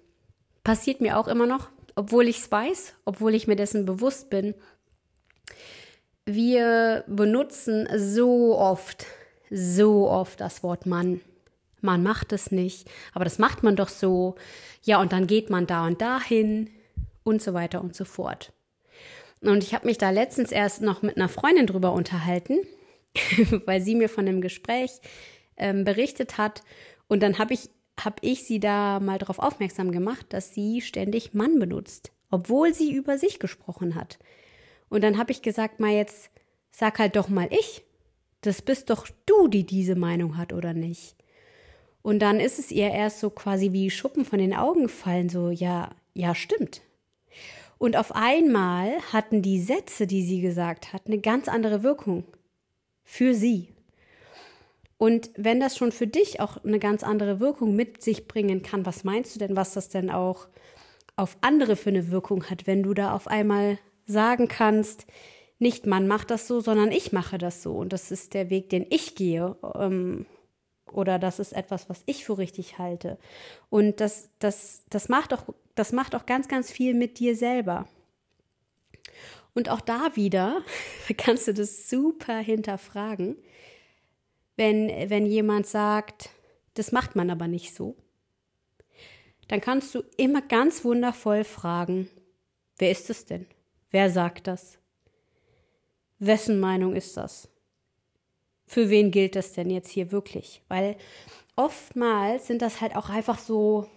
passiert 0.63 1.01
mir 1.01 1.17
auch 1.17 1.27
immer 1.27 1.45
noch, 1.45 1.69
obwohl 1.95 2.27
ich 2.27 2.39
es 2.39 2.51
weiß, 2.51 2.95
obwohl 3.05 3.35
ich 3.35 3.47
mir 3.47 3.55
dessen 3.55 3.85
bewusst 3.85 4.29
bin. 4.29 4.55
Wir 6.25 7.03
benutzen 7.07 7.87
so 7.97 8.57
oft, 8.57 9.07
so 9.49 10.09
oft 10.09 10.39
das 10.39 10.61
Wort 10.61 10.85
Mann. 10.85 11.21
Man 11.81 12.03
macht 12.03 12.31
es 12.31 12.51
nicht, 12.51 12.89
aber 13.13 13.23
das 13.23 13.39
macht 13.39 13.63
man 13.63 13.75
doch 13.75 13.89
so. 13.89 14.35
Ja, 14.83 15.01
und 15.01 15.13
dann 15.13 15.25
geht 15.25 15.49
man 15.49 15.65
da 15.65 15.87
und 15.87 15.99
dahin 15.99 16.69
und 17.23 17.41
so 17.41 17.53
weiter 17.53 17.81
und 17.81 17.95
so 17.95 18.05
fort. 18.05 18.53
Und 19.41 19.63
ich 19.63 19.73
habe 19.73 19.87
mich 19.87 19.97
da 19.97 20.11
letztens 20.11 20.51
erst 20.51 20.81
noch 20.81 21.01
mit 21.01 21.17
einer 21.17 21.29
Freundin 21.29 21.65
drüber 21.65 21.91
unterhalten, 21.93 22.59
weil 23.65 23.81
sie 23.81 23.95
mir 23.95 24.09
von 24.09 24.27
dem 24.27 24.41
Gespräch 24.41 24.91
ähm, 25.57 25.83
berichtet 25.83 26.37
hat. 26.37 26.61
Und 27.07 27.23
dann 27.23 27.39
habe 27.39 27.55
ich, 27.55 27.69
hab 27.99 28.19
ich 28.21 28.43
sie 28.43 28.59
da 28.59 28.99
mal 28.99 29.17
darauf 29.17 29.39
aufmerksam 29.39 29.91
gemacht, 29.91 30.27
dass 30.29 30.53
sie 30.53 30.81
ständig 30.81 31.33
Mann 31.33 31.57
benutzt, 31.57 32.11
obwohl 32.29 32.75
sie 32.75 32.93
über 32.93 33.17
sich 33.17 33.39
gesprochen 33.39 33.95
hat. 33.95 34.19
Und 34.91 35.05
dann 35.05 35.17
habe 35.17 35.31
ich 35.31 35.41
gesagt, 35.41 35.79
mal 35.79 35.93
jetzt 35.93 36.29
sag 36.69 36.99
halt 36.99 37.15
doch 37.15 37.29
mal 37.29 37.47
ich. 37.49 37.83
Das 38.41 38.61
bist 38.61 38.89
doch 38.89 39.07
du, 39.25 39.47
die 39.47 39.65
diese 39.65 39.95
Meinung 39.95 40.37
hat, 40.37 40.51
oder 40.51 40.73
nicht? 40.73 41.15
Und 42.01 42.19
dann 42.19 42.41
ist 42.41 42.59
es 42.59 42.71
ihr 42.71 42.89
erst 42.91 43.21
so 43.21 43.29
quasi 43.29 43.71
wie 43.71 43.89
Schuppen 43.89 44.25
von 44.25 44.39
den 44.39 44.53
Augen 44.53 44.83
gefallen, 44.83 45.29
so, 45.29 45.49
ja, 45.49 45.91
ja, 46.13 46.35
stimmt. 46.35 46.81
Und 47.77 47.95
auf 47.95 48.13
einmal 48.13 48.91
hatten 49.13 49.41
die 49.41 49.61
Sätze, 49.61 50.07
die 50.07 50.23
sie 50.23 50.41
gesagt 50.41 50.91
hat, 50.91 51.03
eine 51.07 51.19
ganz 51.19 51.47
andere 51.47 51.83
Wirkung 51.83 52.25
für 53.03 53.33
sie. 53.33 53.69
Und 54.97 55.29
wenn 55.37 55.61
das 55.61 55.77
schon 55.77 55.93
für 55.93 56.07
dich 56.07 56.41
auch 56.41 56.63
eine 56.65 56.79
ganz 56.79 57.03
andere 57.03 57.39
Wirkung 57.39 57.77
mit 57.77 58.03
sich 58.03 58.27
bringen 58.27 58.61
kann, 58.61 58.85
was 58.85 59.05
meinst 59.05 59.35
du 59.35 59.39
denn, 59.39 59.55
was 59.55 59.73
das 59.73 59.87
denn 59.87 60.09
auch 60.09 60.49
auf 61.15 61.37
andere 61.39 61.77
für 61.77 61.91
eine 61.91 62.11
Wirkung 62.11 62.49
hat, 62.49 62.67
wenn 62.67 62.83
du 62.83 62.93
da 62.93 63.15
auf 63.15 63.27
einmal 63.27 63.79
sagen 64.11 64.47
kannst, 64.47 65.07
nicht 65.59 65.85
man 65.85 66.07
macht 66.07 66.31
das 66.31 66.47
so, 66.47 66.59
sondern 66.59 66.91
ich 66.91 67.11
mache 67.11 67.37
das 67.37 67.61
so 67.61 67.75
und 67.75 67.93
das 67.93 68.11
ist 68.11 68.33
der 68.33 68.49
Weg, 68.49 68.69
den 68.69 68.85
ich 68.89 69.15
gehe. 69.15 69.55
Ähm, 69.75 70.25
oder 70.91 71.19
das 71.19 71.39
ist 71.39 71.53
etwas, 71.53 71.89
was 71.89 72.03
ich 72.05 72.25
für 72.25 72.37
richtig 72.37 72.77
halte. 72.77 73.17
Und 73.69 73.99
das, 74.01 74.29
das, 74.39 74.83
das, 74.89 75.09
macht 75.09 75.33
auch, 75.33 75.43
das 75.75 75.91
macht 75.91 76.15
auch 76.15 76.25
ganz, 76.25 76.47
ganz 76.47 76.71
viel 76.71 76.93
mit 76.93 77.19
dir 77.19 77.35
selber. 77.35 77.87
Und 79.53 79.69
auch 79.69 79.81
da 79.81 80.15
wieder 80.15 80.61
kannst 81.17 81.47
du 81.47 81.53
das 81.53 81.89
super 81.89 82.37
hinterfragen, 82.37 83.37
wenn, 84.55 84.89
wenn 85.09 85.25
jemand 85.25 85.67
sagt, 85.67 86.29
das 86.73 86.91
macht 86.91 87.15
man 87.15 87.29
aber 87.29 87.47
nicht 87.47 87.73
so. 87.73 87.95
Dann 89.47 89.59
kannst 89.59 89.93
du 89.95 90.03
immer 90.17 90.41
ganz 90.41 90.85
wundervoll 90.85 91.43
fragen, 91.43 92.09
wer 92.77 92.91
ist 92.91 93.09
es 93.09 93.25
denn? 93.25 93.45
Wer 93.91 94.09
sagt 94.09 94.47
das? 94.47 94.79
Wessen 96.19 96.59
Meinung 96.59 96.95
ist 96.95 97.17
das? 97.17 97.49
Für 98.65 98.89
wen 98.89 99.11
gilt 99.11 99.35
das 99.35 99.53
denn 99.53 99.69
jetzt 99.69 99.89
hier 99.89 100.11
wirklich? 100.11 100.61
Weil 100.69 100.95
oftmals 101.57 102.47
sind 102.47 102.61
das 102.61 102.79
halt 102.79 102.95
auch 102.95 103.09
einfach 103.09 103.37
so 103.37 103.87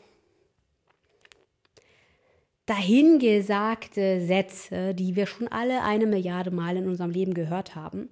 dahingesagte 2.66 4.24
Sätze, 4.24 4.94
die 4.94 5.16
wir 5.16 5.26
schon 5.26 5.48
alle 5.48 5.82
eine 5.82 6.06
Milliarde 6.06 6.50
Mal 6.50 6.76
in 6.76 6.88
unserem 6.88 7.10
Leben 7.10 7.34
gehört 7.34 7.74
haben. 7.74 8.08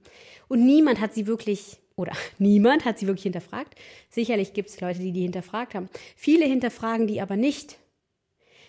Und 0.48 0.64
niemand 0.64 1.00
hat 1.00 1.14
sie 1.14 1.26
wirklich, 1.26 1.78
oder 1.96 2.12
niemand 2.38 2.84
hat 2.84 2.98
sie 2.98 3.06
wirklich 3.06 3.24
hinterfragt. 3.24 3.74
Sicherlich 4.10 4.52
gibt 4.52 4.68
es 4.68 4.80
Leute, 4.80 5.00
die 5.00 5.12
die 5.12 5.22
hinterfragt 5.22 5.74
haben. 5.74 5.88
Viele 6.14 6.44
hinterfragen 6.44 7.06
die 7.06 7.20
aber 7.20 7.36
nicht. 7.36 7.78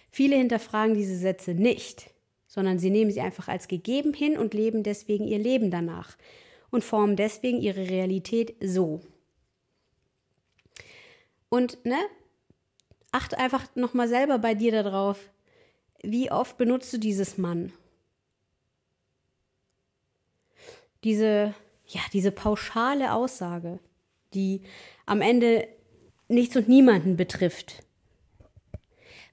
Viele 0.10 0.36
hinterfragen 0.36 0.96
diese 0.96 1.18
Sätze 1.18 1.54
nicht, 1.54 2.13
sondern 2.54 2.78
sie 2.78 2.92
nehmen 2.92 3.10
sie 3.10 3.20
einfach 3.20 3.48
als 3.48 3.68
gegeben 3.68 4.14
hin 4.14 4.38
und 4.38 4.54
leben 4.54 4.84
deswegen 4.84 5.28
ihr 5.28 5.40
Leben 5.40 5.72
danach 5.72 6.16
und 6.70 6.84
formen 6.84 7.16
deswegen 7.16 7.60
ihre 7.60 7.90
Realität 7.90 8.56
so. 8.62 9.02
Und 11.50 11.84
ne, 11.84 11.98
achte 13.12 13.40
einfach 13.40 13.76
nochmal 13.76 14.08
selber 14.08 14.38
bei 14.38 14.54
dir 14.54 14.72
darauf, 14.72 15.32
wie 16.04 16.32
oft 16.32 16.58
benutzt 16.58 16.94
du 16.94 17.00
dieses 17.00 17.40
Mann? 17.40 17.74
Diese, 21.04 21.56
ja, 21.88 22.02
diese 22.14 22.32
pauschale 22.32 23.14
Aussage, 23.14 23.80
die 24.36 24.62
am 25.08 25.22
Ende 25.22 25.68
nichts 26.28 26.56
und 26.56 26.70
niemanden 26.70 27.18
betrifft. 27.18 27.84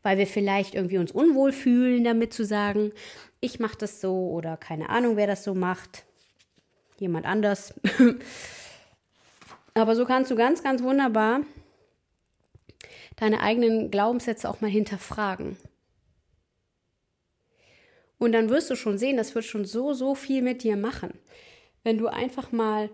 Weil 0.03 0.19
wir 0.19 0.27
vielleicht 0.27 0.75
irgendwie 0.75 0.99
uns 0.99 1.13
unwohl 1.13 1.53
fühlen, 1.53 2.05
damit 2.05 2.33
zu 2.33 2.45
sagen, 2.45 2.93
ich 3.41 3.61
mache 3.61 3.77
das 3.79 4.01
so 4.01 4.31
oder 4.31 4.57
keine 4.57 4.89
Ahnung, 4.89 5.17
wer 5.17 5.27
das 5.27 5.45
so 5.45 5.55
macht. 5.55 6.05
Jemand 6.99 7.27
anders. 7.27 7.75
Aber 9.75 9.95
so 9.95 10.05
kannst 10.05 10.31
du 10.31 10.37
ganz, 10.37 10.63
ganz 10.63 10.83
wunderbar 10.83 11.43
deine 13.17 13.41
eigenen 13.41 13.91
Glaubenssätze 13.91 14.49
auch 14.49 14.61
mal 14.61 14.71
hinterfragen. 14.71 15.57
Und 18.19 18.33
dann 18.33 18.51
wirst 18.51 18.71
du 18.71 18.77
schon 18.77 18.99
sehen, 18.99 19.17
das 19.17 19.35
wird 19.35 19.45
schon 19.45 19.65
so, 19.65 19.93
so 19.93 20.15
viel 20.15 20.43
mit 20.43 20.63
dir 20.63 20.77
machen. 20.77 21.19
Wenn 21.83 21.97
du 21.97 22.09
einfach 22.09 22.53
mal 22.53 22.91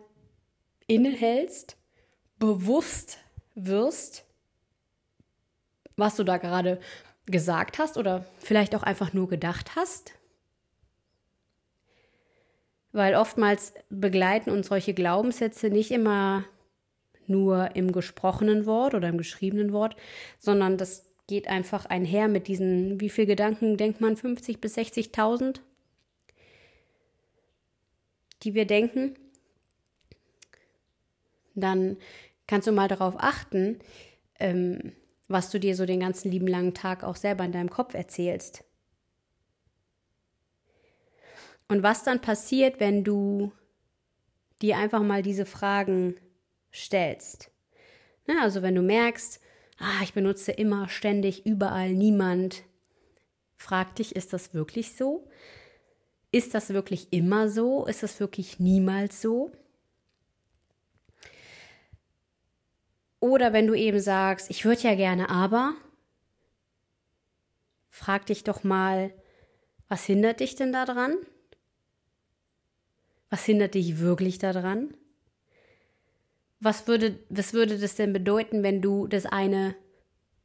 innehältst, 0.86 1.76
bewusst 2.38 3.18
wirst, 3.54 4.25
was 5.96 6.16
du 6.16 6.24
da 6.24 6.36
gerade 6.36 6.80
gesagt 7.26 7.78
hast 7.78 7.96
oder 7.96 8.24
vielleicht 8.38 8.74
auch 8.74 8.82
einfach 8.82 9.12
nur 9.12 9.28
gedacht 9.28 9.76
hast. 9.76 10.12
Weil 12.92 13.14
oftmals 13.14 13.74
begleiten 13.90 14.50
uns 14.50 14.68
solche 14.68 14.94
Glaubenssätze 14.94 15.68
nicht 15.68 15.90
immer 15.90 16.44
nur 17.26 17.74
im 17.74 17.92
gesprochenen 17.92 18.66
Wort 18.66 18.94
oder 18.94 19.08
im 19.08 19.18
geschriebenen 19.18 19.72
Wort, 19.72 19.96
sondern 20.38 20.78
das 20.78 21.04
geht 21.26 21.48
einfach 21.48 21.86
einher 21.86 22.28
mit 22.28 22.46
diesen, 22.46 23.00
wie 23.00 23.10
viel 23.10 23.26
Gedanken 23.26 23.76
denkt 23.76 24.00
man, 24.00 24.16
50 24.16 24.60
bis 24.60 24.76
60.000, 24.78 25.60
die 28.44 28.54
wir 28.54 28.64
denken. 28.64 29.16
Dann 31.54 31.96
kannst 32.46 32.68
du 32.68 32.72
mal 32.72 32.86
darauf 32.86 33.14
achten, 33.18 33.80
ähm, 34.38 34.92
was 35.28 35.50
du 35.50 35.58
dir 35.58 35.74
so 35.74 35.86
den 35.86 36.00
ganzen 36.00 36.30
lieben 36.30 36.46
langen 36.46 36.74
Tag 36.74 37.04
auch 37.04 37.16
selber 37.16 37.44
in 37.44 37.52
deinem 37.52 37.70
Kopf 37.70 37.94
erzählst. 37.94 38.64
Und 41.68 41.82
was 41.82 42.04
dann 42.04 42.20
passiert, 42.20 42.78
wenn 42.78 43.02
du 43.02 43.52
dir 44.62 44.78
einfach 44.78 45.02
mal 45.02 45.22
diese 45.22 45.46
Fragen 45.46 46.14
stellst. 46.72 47.50
Na, 48.26 48.42
also 48.42 48.62
wenn 48.62 48.74
du 48.74 48.82
merkst, 48.82 49.40
ah, 49.78 50.02
ich 50.02 50.12
benutze 50.12 50.52
immer, 50.52 50.88
ständig, 50.88 51.44
überall, 51.44 51.92
niemand. 51.92 52.62
Frag 53.56 53.94
dich, 53.96 54.14
ist 54.14 54.32
das 54.32 54.54
wirklich 54.54 54.94
so? 54.94 55.28
Ist 56.30 56.54
das 56.54 56.70
wirklich 56.70 57.12
immer 57.12 57.48
so? 57.48 57.86
Ist 57.86 58.02
das 58.02 58.20
wirklich 58.20 58.60
niemals 58.60 59.20
so? 59.20 59.52
Oder 63.26 63.52
wenn 63.52 63.66
du 63.66 63.74
eben 63.74 64.00
sagst, 64.00 64.50
ich 64.50 64.64
würde 64.64 64.82
ja 64.82 64.94
gerne, 64.94 65.28
aber 65.30 65.74
frag 67.90 68.26
dich 68.26 68.44
doch 68.44 68.64
mal, 68.64 69.12
was 69.88 70.04
hindert 70.04 70.40
dich 70.40 70.54
denn 70.56 70.72
daran? 70.72 71.16
Was 73.30 73.44
hindert 73.44 73.74
dich 73.74 73.98
wirklich 73.98 74.38
daran? 74.38 74.94
was 76.60 76.86
würde, 76.86 77.18
was 77.28 77.52
würde 77.52 77.78
das 77.78 77.96
denn 77.96 78.12
bedeuten, 78.12 78.62
wenn 78.62 78.80
du 78.82 79.06
das 79.06 79.26
eine 79.26 79.76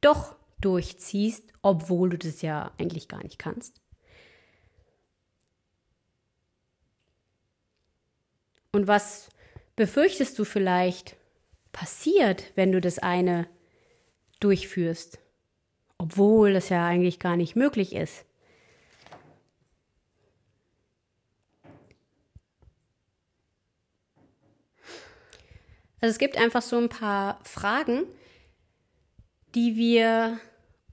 doch 0.01 0.35
durchziehst, 0.59 1.51
obwohl 1.61 2.09
du 2.09 2.17
das 2.17 2.41
ja 2.41 2.71
eigentlich 2.77 3.07
gar 3.07 3.23
nicht 3.23 3.39
kannst? 3.39 3.81
Und 8.73 8.87
was 8.87 9.29
befürchtest 9.75 10.37
du 10.39 10.45
vielleicht 10.45 11.15
passiert, 11.71 12.51
wenn 12.55 12.71
du 12.71 12.81
das 12.81 12.99
eine 12.99 13.47
durchführst, 14.39 15.19
obwohl 15.97 16.53
das 16.53 16.69
ja 16.69 16.85
eigentlich 16.85 17.19
gar 17.19 17.37
nicht 17.37 17.55
möglich 17.55 17.95
ist? 17.95 18.25
Also 26.01 26.13
es 26.13 26.17
gibt 26.17 26.37
einfach 26.37 26.63
so 26.63 26.77
ein 26.77 26.89
paar 26.89 27.39
Fragen, 27.43 28.05
die 29.53 29.75
wir 29.75 30.39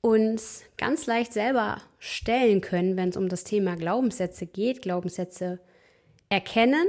uns 0.02 0.64
ganz 0.76 1.06
leicht 1.06 1.32
selber 1.32 1.80
stellen 1.98 2.60
können, 2.60 2.96
wenn 2.96 3.08
es 3.08 3.16
um 3.16 3.28
das 3.28 3.44
Thema 3.44 3.74
Glaubenssätze 3.76 4.46
geht, 4.46 4.82
Glaubenssätze 4.82 5.60
erkennen. 6.28 6.86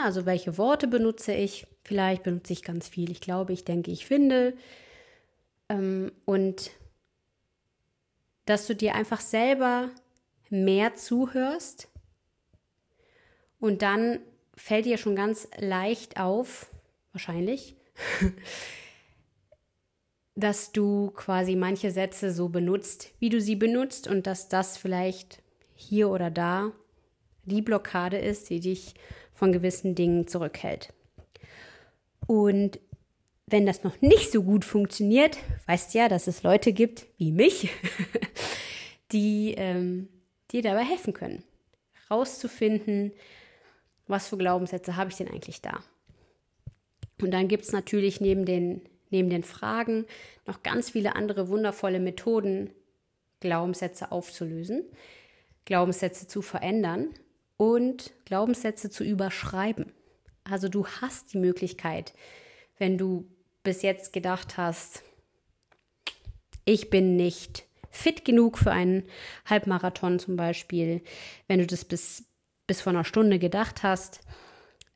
Also 0.00 0.26
welche 0.26 0.58
Worte 0.58 0.86
benutze 0.86 1.32
ich? 1.34 1.66
Vielleicht 1.82 2.22
benutze 2.22 2.52
ich 2.52 2.62
ganz 2.62 2.88
viel. 2.88 3.10
Ich 3.10 3.20
glaube, 3.20 3.52
ich 3.52 3.64
denke, 3.64 3.90
ich 3.90 4.06
finde. 4.06 4.54
Ähm, 5.68 6.12
und 6.24 6.70
dass 8.44 8.66
du 8.66 8.74
dir 8.74 8.94
einfach 8.94 9.20
selber 9.20 9.90
mehr 10.50 10.94
zuhörst 10.94 11.88
und 13.58 13.82
dann 13.82 14.18
fällt 14.56 14.86
dir 14.86 14.98
schon 14.98 15.16
ganz 15.16 15.48
leicht 15.56 16.18
auf, 16.18 16.70
wahrscheinlich, 17.12 17.76
dass 20.34 20.72
du 20.72 21.10
quasi 21.12 21.56
manche 21.56 21.90
Sätze 21.90 22.32
so 22.32 22.48
benutzt, 22.48 23.12
wie 23.18 23.28
du 23.28 23.40
sie 23.40 23.56
benutzt 23.56 24.08
und 24.08 24.26
dass 24.26 24.48
das 24.48 24.76
vielleicht 24.76 25.42
hier 25.74 26.10
oder 26.10 26.30
da 26.30 26.72
die 27.44 27.62
Blockade 27.62 28.18
ist, 28.18 28.50
die 28.50 28.60
dich 28.60 28.94
von 29.42 29.50
gewissen 29.50 29.96
Dingen 29.96 30.28
zurückhält. 30.28 30.92
Und 32.28 32.78
wenn 33.48 33.66
das 33.66 33.82
noch 33.82 34.00
nicht 34.00 34.30
so 34.30 34.44
gut 34.44 34.64
funktioniert, 34.64 35.36
weißt 35.66 35.94
ja, 35.94 36.08
dass 36.08 36.28
es 36.28 36.44
Leute 36.44 36.72
gibt 36.72 37.06
wie 37.18 37.32
mich, 37.32 37.68
die 39.10 39.54
ähm, 39.56 40.08
dir 40.52 40.62
dabei 40.62 40.84
helfen 40.84 41.12
können, 41.12 41.42
rauszufinden, 42.08 43.10
was 44.06 44.28
für 44.28 44.38
Glaubenssätze 44.38 44.94
habe 44.94 45.10
ich 45.10 45.16
denn 45.16 45.26
eigentlich 45.28 45.60
da. 45.60 45.82
Und 47.20 47.32
dann 47.32 47.48
gibt 47.48 47.64
es 47.64 47.72
natürlich 47.72 48.20
neben 48.20 48.44
den, 48.44 48.80
neben 49.10 49.28
den 49.28 49.42
Fragen 49.42 50.06
noch 50.46 50.62
ganz 50.62 50.90
viele 50.90 51.16
andere 51.16 51.48
wundervolle 51.48 51.98
Methoden, 51.98 52.70
Glaubenssätze 53.40 54.12
aufzulösen, 54.12 54.84
Glaubenssätze 55.64 56.28
zu 56.28 56.42
verändern 56.42 57.08
und 57.62 58.12
Glaubenssätze 58.24 58.90
zu 58.90 59.04
überschreiben. 59.04 59.92
Also 60.42 60.68
du 60.68 60.84
hast 60.84 61.32
die 61.32 61.38
Möglichkeit, 61.38 62.12
wenn 62.78 62.98
du 62.98 63.24
bis 63.62 63.82
jetzt 63.82 64.12
gedacht 64.12 64.56
hast, 64.56 65.04
ich 66.64 66.90
bin 66.90 67.14
nicht 67.14 67.64
fit 67.88 68.24
genug 68.24 68.58
für 68.58 68.72
einen 68.72 69.04
Halbmarathon 69.46 70.18
zum 70.18 70.34
Beispiel, 70.34 71.02
wenn 71.46 71.60
du 71.60 71.66
das 71.66 71.84
bis, 71.84 72.24
bis 72.66 72.80
vor 72.80 72.90
einer 72.90 73.04
Stunde 73.04 73.38
gedacht 73.38 73.84
hast, 73.84 74.22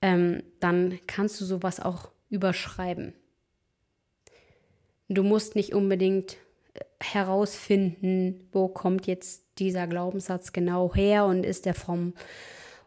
ähm, 0.02 0.42
dann 0.58 0.98
kannst 1.06 1.40
du 1.40 1.44
sowas 1.44 1.78
auch 1.78 2.10
überschreiben. 2.30 3.14
Du 5.08 5.22
musst 5.22 5.54
nicht 5.54 5.72
unbedingt 5.72 6.36
äh, 6.74 6.80
herausfinden, 7.00 8.48
wo 8.50 8.66
kommt 8.66 9.06
jetzt 9.06 9.44
dieser 9.58 9.86
Glaubenssatz 9.86 10.52
genau 10.52 10.92
her 10.92 11.26
und 11.26 11.46
ist 11.46 11.64
der 11.64 11.74
vom 11.74 12.12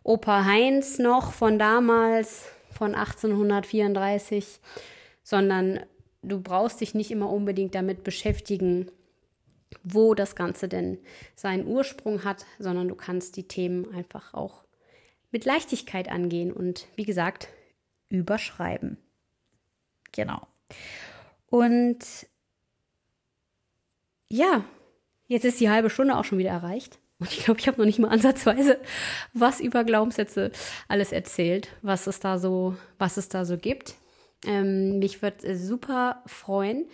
Opa 0.10 0.44
Heinz 0.44 0.98
noch 0.98 1.34
von 1.34 1.60
damals, 1.60 2.48
von 2.72 2.96
1834, 2.96 4.60
sondern 5.22 5.82
du 6.24 6.42
brauchst 6.42 6.82
dich 6.82 6.96
nicht 6.96 7.12
immer 7.12 7.30
unbedingt 7.30 7.76
damit 7.76 8.04
beschäftigen, 8.04 8.90
wo 9.84 10.16
das 10.16 10.36
Ganze 10.36 10.68
denn 10.68 10.98
seinen 11.36 11.68
Ursprung 11.68 12.24
hat, 12.24 12.48
sondern 12.58 12.88
du 12.88 12.96
kannst 12.96 13.38
die 13.38 13.48
Themen 13.48 13.94
einfach 13.94 14.34
auch 14.34 14.64
mit 15.30 15.46
Leichtigkeit 15.46 16.10
angehen 16.10 16.52
und 16.52 16.88
wie 16.96 17.06
gesagt, 17.06 17.50
überschreiben. 18.10 18.98
Genau. 20.12 20.42
Und 21.52 22.00
ja, 24.28 24.66
jetzt 25.28 25.46
ist 25.46 25.60
die 25.60 25.70
halbe 25.70 25.92
Stunde 25.92 26.18
auch 26.18 26.26
schon 26.26 26.40
wieder 26.40 26.50
erreicht. 26.50 26.98
Und 27.20 27.32
ich 27.32 27.44
glaube, 27.44 27.60
ich 27.60 27.68
habe 27.68 27.78
noch 27.78 27.86
nicht 27.86 28.00
mal 28.00 28.10
ansatzweise 28.10 28.80
was 29.34 29.60
über 29.60 29.84
Glaubenssätze 29.84 30.52
alles 30.88 31.12
erzählt, 31.12 31.70
was 31.82 32.08
es 32.08 32.20
da 32.20 32.40
so, 32.40 32.76
was 32.98 33.18
es 33.18 33.30
da 33.30 33.46
so 33.46 33.58
gibt. 33.58 33.96
Ähm, 34.46 35.00
mich 35.00 35.22
würde 35.22 35.58
super 35.58 36.24
freuen, 36.26 36.86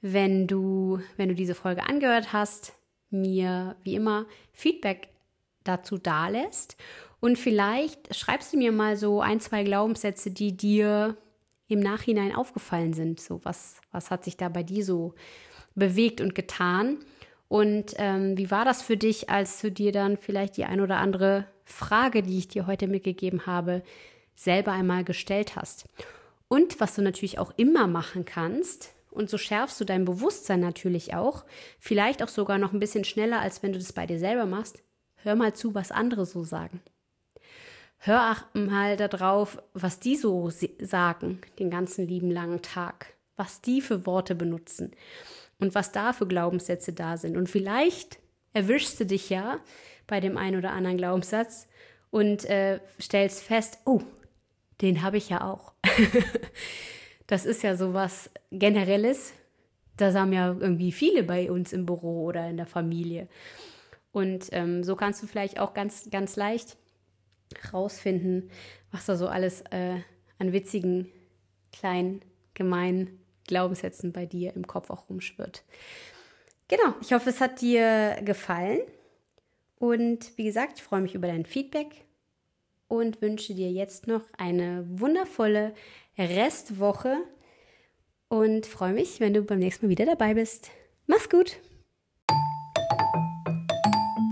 wenn 0.00 0.46
du, 0.46 1.00
wenn 1.16 1.28
du 1.28 1.34
diese 1.34 1.54
Folge 1.54 1.82
angehört 1.82 2.32
hast, 2.32 2.74
mir 3.10 3.76
wie 3.82 3.94
immer 3.94 4.26
Feedback 4.52 5.08
dazu 5.64 5.98
dalässt. 5.98 6.76
Und 7.20 7.38
vielleicht 7.38 8.14
schreibst 8.14 8.52
du 8.52 8.56
mir 8.58 8.72
mal 8.72 8.96
so 8.96 9.20
ein, 9.20 9.40
zwei 9.40 9.62
Glaubenssätze, 9.62 10.30
die 10.30 10.56
dir 10.56 11.16
im 11.68 11.80
Nachhinein 11.80 12.34
aufgefallen 12.34 12.92
sind. 12.92 13.20
So, 13.20 13.40
was, 13.44 13.80
was 13.92 14.10
hat 14.10 14.24
sich 14.24 14.36
da 14.36 14.48
bei 14.48 14.62
dir 14.62 14.84
so 14.84 15.14
bewegt 15.74 16.20
und 16.20 16.34
getan? 16.34 16.98
Und 17.52 17.92
ähm, 17.98 18.38
wie 18.38 18.50
war 18.50 18.64
das 18.64 18.80
für 18.80 18.96
dich, 18.96 19.28
als 19.28 19.60
du 19.60 19.70
dir 19.70 19.92
dann 19.92 20.16
vielleicht 20.16 20.56
die 20.56 20.64
ein 20.64 20.80
oder 20.80 20.96
andere 20.96 21.44
Frage, 21.66 22.22
die 22.22 22.38
ich 22.38 22.48
dir 22.48 22.66
heute 22.66 22.86
mitgegeben 22.86 23.44
habe, 23.44 23.82
selber 24.34 24.72
einmal 24.72 25.04
gestellt 25.04 25.54
hast? 25.54 25.84
Und 26.48 26.80
was 26.80 26.94
du 26.94 27.02
natürlich 27.02 27.38
auch 27.38 27.52
immer 27.58 27.86
machen 27.86 28.24
kannst, 28.24 28.94
und 29.10 29.28
so 29.28 29.36
schärfst 29.36 29.78
du 29.78 29.84
dein 29.84 30.06
Bewusstsein 30.06 30.60
natürlich 30.60 31.12
auch, 31.12 31.44
vielleicht 31.78 32.22
auch 32.22 32.28
sogar 32.28 32.56
noch 32.56 32.72
ein 32.72 32.80
bisschen 32.80 33.04
schneller, 33.04 33.40
als 33.40 33.62
wenn 33.62 33.74
du 33.74 33.78
das 33.78 33.92
bei 33.92 34.06
dir 34.06 34.18
selber 34.18 34.46
machst, 34.46 34.82
hör 35.16 35.34
mal 35.34 35.52
zu, 35.52 35.74
was 35.74 35.92
andere 35.92 36.24
so 36.24 36.44
sagen. 36.44 36.80
Hör 37.98 38.38
mal 38.54 38.96
darauf, 38.96 39.62
was 39.74 40.00
die 40.00 40.16
so 40.16 40.50
sagen, 40.80 41.42
den 41.58 41.68
ganzen 41.68 42.08
lieben 42.08 42.30
langen 42.30 42.62
Tag, 42.62 43.12
was 43.36 43.60
die 43.60 43.82
für 43.82 44.06
Worte 44.06 44.34
benutzen 44.34 44.92
und 45.62 45.76
was 45.76 45.92
da 45.92 46.12
für 46.12 46.26
Glaubenssätze 46.26 46.92
da 46.92 47.16
sind. 47.16 47.36
Und 47.36 47.48
vielleicht 47.48 48.18
erwischst 48.52 48.98
du 48.98 49.06
dich 49.06 49.30
ja 49.30 49.60
bei 50.08 50.18
dem 50.18 50.36
einen 50.36 50.58
oder 50.58 50.72
anderen 50.72 50.96
Glaubenssatz 50.96 51.68
und 52.10 52.44
äh, 52.46 52.80
stellst 53.00 53.44
fest, 53.44 53.78
oh, 53.86 54.00
den 54.80 55.02
habe 55.02 55.18
ich 55.18 55.28
ja 55.28 55.48
auch. 55.48 55.72
das 57.28 57.46
ist 57.46 57.62
ja 57.62 57.76
so 57.76 57.94
was 57.94 58.28
Generelles. 58.50 59.34
Das 59.96 60.16
haben 60.16 60.32
ja 60.32 60.48
irgendwie 60.48 60.90
viele 60.90 61.22
bei 61.22 61.48
uns 61.48 61.72
im 61.72 61.86
Büro 61.86 62.24
oder 62.24 62.48
in 62.50 62.56
der 62.56 62.66
Familie. 62.66 63.28
Und 64.10 64.48
ähm, 64.50 64.82
so 64.82 64.96
kannst 64.96 65.22
du 65.22 65.28
vielleicht 65.28 65.60
auch 65.60 65.74
ganz, 65.74 66.10
ganz 66.10 66.34
leicht 66.34 66.76
rausfinden, 67.72 68.50
was 68.90 69.06
da 69.06 69.14
so 69.14 69.28
alles 69.28 69.60
äh, 69.70 70.00
an 70.40 70.52
witzigen, 70.52 71.06
kleinen, 71.72 72.20
gemeinen 72.52 73.21
Glaubenssätzen 73.46 74.12
bei 74.12 74.26
dir 74.26 74.54
im 74.54 74.66
Kopf 74.66 74.90
auch 74.90 75.08
rumschwirrt. 75.08 75.64
Genau, 76.68 76.94
ich 77.00 77.12
hoffe, 77.12 77.30
es 77.30 77.40
hat 77.40 77.60
dir 77.60 78.16
gefallen. 78.24 78.80
Und 79.78 80.36
wie 80.36 80.44
gesagt, 80.44 80.78
ich 80.78 80.84
freue 80.84 81.00
mich 81.00 81.14
über 81.14 81.26
dein 81.26 81.44
Feedback 81.44 82.04
und 82.88 83.20
wünsche 83.20 83.54
dir 83.54 83.70
jetzt 83.70 84.06
noch 84.06 84.22
eine 84.38 84.86
wundervolle 84.88 85.74
Restwoche 86.16 87.16
und 88.28 88.66
freue 88.66 88.92
mich, 88.92 89.18
wenn 89.20 89.34
du 89.34 89.42
beim 89.42 89.58
nächsten 89.58 89.86
Mal 89.86 89.90
wieder 89.90 90.06
dabei 90.06 90.34
bist. 90.34 90.70
Mach's 91.06 91.28
gut! 91.28 91.58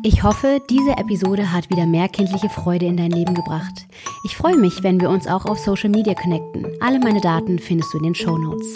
Ich 0.03 0.23
hoffe, 0.23 0.61
diese 0.71 0.93
Episode 0.93 1.53
hat 1.53 1.69
wieder 1.69 1.85
mehr 1.85 2.09
kindliche 2.09 2.49
Freude 2.49 2.87
in 2.87 2.97
dein 2.97 3.11
Leben 3.11 3.35
gebracht. 3.35 3.87
Ich 4.25 4.35
freue 4.35 4.57
mich, 4.57 4.83
wenn 4.83 4.99
wir 4.99 5.11
uns 5.11 5.27
auch 5.27 5.45
auf 5.45 5.59
Social 5.59 5.91
Media 5.91 6.15
connecten. 6.15 6.67
Alle 6.81 6.99
meine 6.99 7.21
Daten 7.21 7.59
findest 7.59 7.93
du 7.93 7.99
in 7.99 8.05
den 8.05 8.15
Show 8.15 8.39
Notes. 8.39 8.73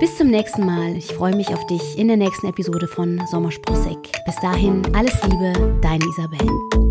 Bis 0.00 0.16
zum 0.16 0.28
nächsten 0.28 0.64
Mal. 0.64 0.96
Ich 0.96 1.12
freue 1.12 1.36
mich 1.36 1.48
auf 1.48 1.66
dich 1.66 1.98
in 1.98 2.08
der 2.08 2.16
nächsten 2.16 2.46
Episode 2.46 2.88
von 2.88 3.20
Sommerspruchsig. 3.30 3.98
Bis 4.24 4.36
dahin, 4.36 4.82
alles 4.94 5.12
Liebe, 5.24 5.78
deine 5.82 6.04
Isabel. 6.06 6.89